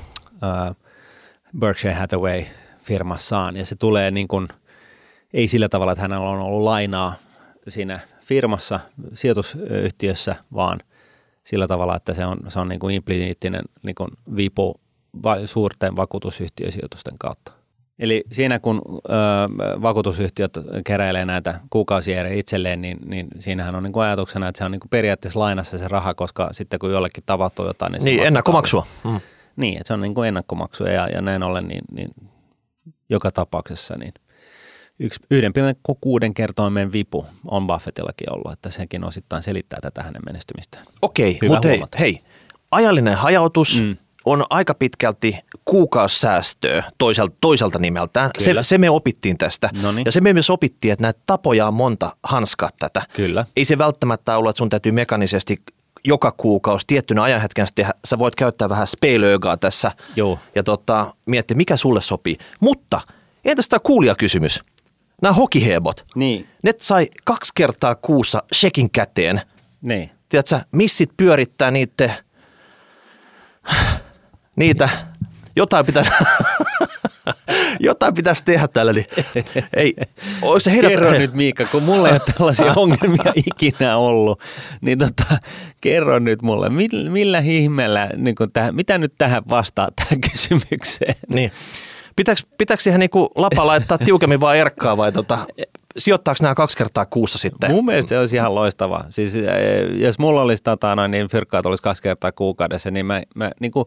[1.60, 2.44] Berkshire Hathaway
[2.82, 4.48] firmassaan ja se tulee niin kuin,
[5.34, 7.14] ei sillä tavalla, että hänellä on ollut lainaa
[7.68, 8.80] siinä firmassa,
[9.14, 10.80] sijoitusyhtiössä, vaan
[11.44, 14.80] sillä tavalla, että se on, se on niin kuin implisiittinen niin kuin vipu
[15.24, 17.52] va- suurten vakuutusyhtiösijoitusten kautta.
[18.00, 19.12] Eli siinä kun ö,
[19.82, 20.52] vakuutusyhtiöt
[20.86, 24.80] keräilee näitä kuukausieriä itselleen, niin, niin siinähän on niin kuin ajatuksena, että se on niin
[24.80, 28.86] kuin periaatteessa lainassa se raha, koska sitten kun jollekin tapahtuu jotain, niin se niin ennakkomaksua.
[29.04, 29.20] Mm.
[29.56, 32.10] Niin, että se on niin kuin ennakkomaksu ja, ja näin ollen niin, niin
[33.10, 34.14] joka tapauksessa niin
[35.00, 40.86] yksi 1,6 kertoimen vipu on Buffettillakin ollut, että sekin osittain selittää tätä hänen menestymistään.
[41.02, 41.98] Okei, Hyvä mutta hei, huomata.
[41.98, 42.22] hei,
[42.72, 43.98] ajallinen hajautus mm.
[44.26, 48.32] On aika pitkälti kuukausisäästöä toiselta, toiselta nimeltään.
[48.38, 49.70] Se, se me opittiin tästä.
[49.82, 50.06] Noniin.
[50.06, 53.02] Ja se me myös opittiin, että näitä tapoja on monta hanskaa tätä.
[53.14, 53.46] Kyllä.
[53.56, 55.62] Ei se välttämättä ollut, että sun täytyy mekanisesti
[56.04, 57.94] joka kuukausi tiettynä ajanhetken tehdä.
[58.06, 60.40] Sä voit käyttää vähän speilöögaa tässä Joo.
[60.56, 62.38] ja tota, miettiä, mikä sulle sopii.
[62.60, 63.02] Mutta
[63.46, 64.60] entäs tämä kuulijakysymys?
[65.22, 69.42] Nämä hokihebot, Niin, ne sai kaksi kertaa kuussa shekin käteen.
[69.82, 70.10] niin.
[70.30, 72.24] Tiedätkö, missit pyörittää niitä,
[74.56, 74.90] niitä,
[75.56, 76.06] jotain pitää,
[77.80, 78.92] jotain pitäisi tehdä tällä.
[78.92, 79.06] Niin,
[79.76, 79.96] ei,
[80.42, 84.42] olisi se heidän, Kerro nyt Miikka, kun mulla ei ole tällaisia ongelmia ikinä ollut,
[84.82, 85.24] niin tota,
[85.82, 91.16] kerro nyt mulle, millä, millä ihmeellä, niin tähän, mitä nyt tähän vastaa tähän kysymykseen?
[91.28, 91.52] Niin.
[92.16, 95.48] Pitääkö, pitääkö siihen niinku lapa laittaa tiukemmin vai erkkaa vai tota,
[95.98, 97.72] sijoittaako nämä kaksi kertaa kuussa sitten?
[97.72, 99.04] Mun mielestä se olisi ihan loistava.
[99.10, 99.44] Siis eh,
[99.94, 103.72] jos mulla olisi tota, noin, niin fyrkkaat olisi kaksi kertaa kuukaudessa, niin mä, mä niin
[103.72, 103.86] kuin,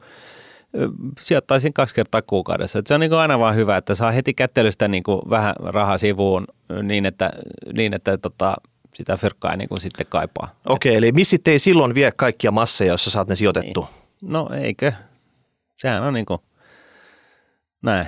[1.21, 2.79] sijoittaisin kaksi kertaa kuukaudessa.
[2.79, 5.55] Et se on niin kuin aina vaan hyvä, että saa heti kättelystä niin kuin vähän
[5.59, 6.47] rahaa sivuun
[6.83, 7.31] niin, että,
[7.73, 8.57] niin, että tota,
[8.95, 10.55] sitä fyrkkaa ei niin kuin sitten kaipaa.
[10.67, 13.89] Okei, eli missit ei silloin vie kaikkia masseja, jos sä saat ne sijoitettu.
[14.23, 14.93] No eikö?
[15.77, 16.41] Sehän on niin kuin,
[17.83, 18.07] näin.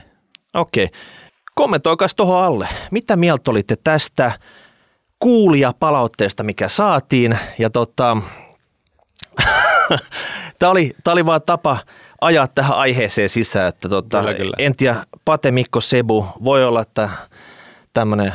[0.55, 0.89] Okei.
[1.55, 2.69] Kommentoikas tuohon alle.
[2.91, 4.33] Mitä mieltä olitte tästä
[5.19, 7.39] kuulijapalautteesta, mikä saatiin?
[7.59, 8.17] Ja tota,
[10.59, 11.79] tämä oli, tää oli vaan tapa
[12.21, 14.55] ajaa tähän aiheeseen sisään, että tota, Kyllä, kyllä.
[14.59, 17.09] en tiedä, Pate, Mikko, Sebu, voi olla, että
[17.93, 18.33] tämmöinen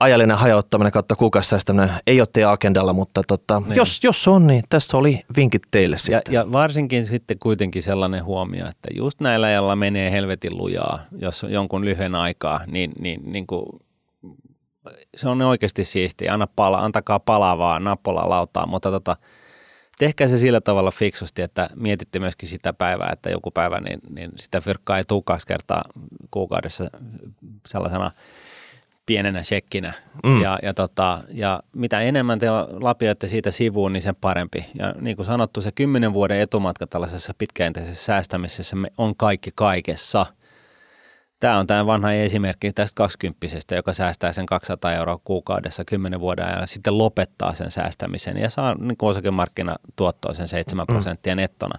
[0.00, 3.76] ajallinen hajauttaminen kautta kuukausisäästäminen ei ole teidän agendalla, mutta tota, Niin.
[3.76, 6.34] jos, jos on, niin tässä oli vinkit teille Ja, sitten.
[6.34, 11.52] ja varsinkin sitten kuitenkin sellainen huomio, että just näillä, joilla menee helvetin lujaa, jos on
[11.52, 13.66] jonkun lyhyen aikaa, niin, niin, niin kuin,
[15.16, 16.32] se on oikeasti siistiä.
[16.32, 19.16] Anna pala, antakaa palavaa nappulaa lautaa, mutta tota,
[19.98, 24.30] tehkää se sillä tavalla fiksusti, että mietitte myöskin sitä päivää, että joku päivä niin, niin
[24.36, 25.84] sitä fyrkkaa ei tule kaksi kertaa
[26.30, 26.90] kuukaudessa
[27.66, 28.10] sellaisena
[29.06, 29.92] pienenä shekkinä.
[30.24, 30.42] Mm.
[30.42, 32.46] Ja, ja, tota, ja mitä enemmän te
[32.80, 34.66] lapioitte siitä sivuun, niin sen parempi.
[34.78, 40.26] Ja niin kuin sanottu, se kymmenen vuoden etumatka tällaisessa pitkäjänteisessä säästämisessä on kaikki kaikessa.
[41.40, 46.46] Tämä on tämä vanha esimerkki tästä kaksikymppisestä, joka säästää sen 200 euroa kuukaudessa 10 vuoden
[46.46, 51.78] ajan ja sitten lopettaa sen säästämisen ja saa niin kuin osakemarkkinatuottoa sen 7 prosenttia nettona.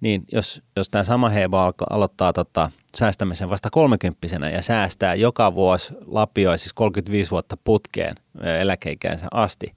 [0.00, 5.54] niin jos, jos tämä sama Hebo alko, aloittaa tota, säästämisen vasta kolmekymppisenä ja säästää joka
[5.54, 8.14] vuosi lapioi siis 35 vuotta putkeen
[8.60, 9.74] eläkeikäänsä asti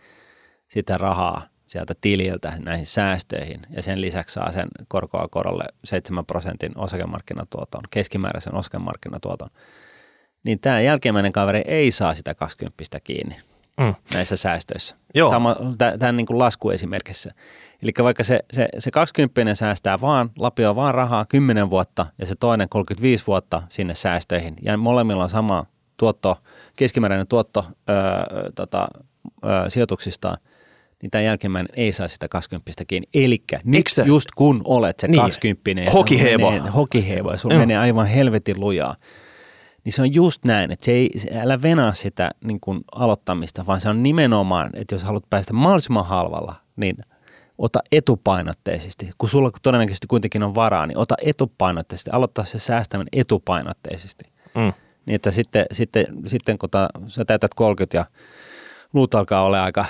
[0.68, 6.78] sitä rahaa sieltä tililtä näihin säästöihin ja sen lisäksi saa sen korkoa korolle 7 prosentin
[6.78, 9.50] osakemarkkinatuoton, keskimääräisen osakemarkkinatuoton,
[10.44, 13.36] niin tämä jälkimmäinen kaveri ei saa sitä 20 kiinni
[13.80, 13.96] mm.
[14.14, 14.96] näissä säästöissä.
[15.16, 15.30] Joo.
[15.30, 15.56] Sama,
[16.00, 17.32] tämän niin kuin laskuesimerkissä.
[17.84, 22.36] Eli vaikka se, se, se 20 säästää vaan, lapio vaan rahaa 10 vuotta ja se
[22.40, 25.66] toinen 35 vuotta sinne säästöihin ja molemmilla on sama
[25.98, 26.38] tuotto,
[26.76, 28.88] keskimääräinen tuotto öö, tota,
[29.46, 30.38] öö, sijoituksistaan,
[31.02, 33.08] niin tämän jälkimmäinen ei saa sitä 20 kiinni.
[33.14, 34.04] Eli nyt se?
[34.04, 35.22] just kun olet se niin.
[35.22, 38.96] 20 hokihevo, hokihevo ja sulla menee aivan helvetin lujaa,
[39.84, 41.10] niin se on just näin, että se ei,
[41.42, 46.06] älä venaa sitä niin kuin aloittamista, vaan se on nimenomaan, että jos haluat päästä mahdollisimman
[46.06, 46.96] halvalla, niin
[47.58, 49.12] ota etupainotteisesti.
[49.18, 54.26] Kun sulla todennäköisesti kuitenkin on varaa, niin ota etupainotteisesti, aloittaa se säästäminen etupainotteisesti.
[54.56, 54.74] Mm.
[55.06, 58.06] Niin että sitten, sitten, sitten kun ta, sä täytät 30 ja
[58.94, 59.86] luut alkaa olla aika,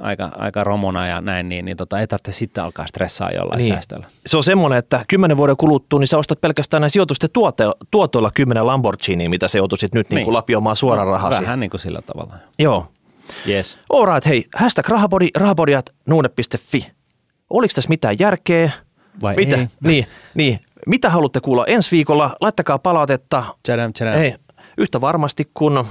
[0.00, 3.72] aika, aika romona ja näin, niin, niin tota, ei tarvitse sitten alkaa stressaa jollain niin.
[3.72, 4.06] säästöllä.
[4.26, 8.30] Se on semmoinen, että kymmenen vuoden kuluttua, niin sä ostat pelkästään näin sijoitusten tuote, tuotoilla
[8.34, 10.16] kymmenen Lamborghini, mitä se joutuisit nyt niin.
[10.16, 11.40] Niin kuin lapioimaan suoraan no, rahasi.
[11.40, 12.34] Vähän niin kuin sillä tavalla.
[12.58, 12.86] Joo.
[13.48, 13.78] Yes.
[13.92, 16.86] Alright, hei, hashtag rahapodi, rahapodiat, nuune.fi.
[17.50, 18.70] Oliko tässä mitään järkeä?
[19.22, 19.56] Vai Mitä?
[19.56, 19.68] ei?
[19.80, 20.60] Niin, niin.
[20.86, 22.36] Mitä haluatte kuulla ensi viikolla?
[22.40, 23.44] Laittakaa palautetta.
[23.62, 24.18] Tchadam, tchadam.
[24.18, 24.34] Hei,
[24.78, 25.86] yhtä varmasti kun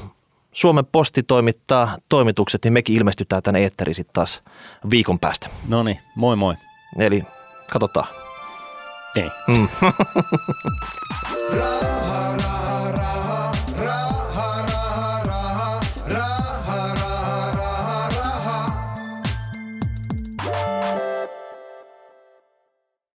[0.51, 4.41] Suomen posti toimittaa toimitukset, niin mekin ilmestytään tänne eetteriin sitten taas
[4.89, 5.49] viikon päästä.
[5.67, 6.55] No niin, moi moi.
[6.99, 7.23] Eli
[7.71, 8.07] katsotaan.
[9.15, 9.29] Ei.
[9.47, 9.67] Mm.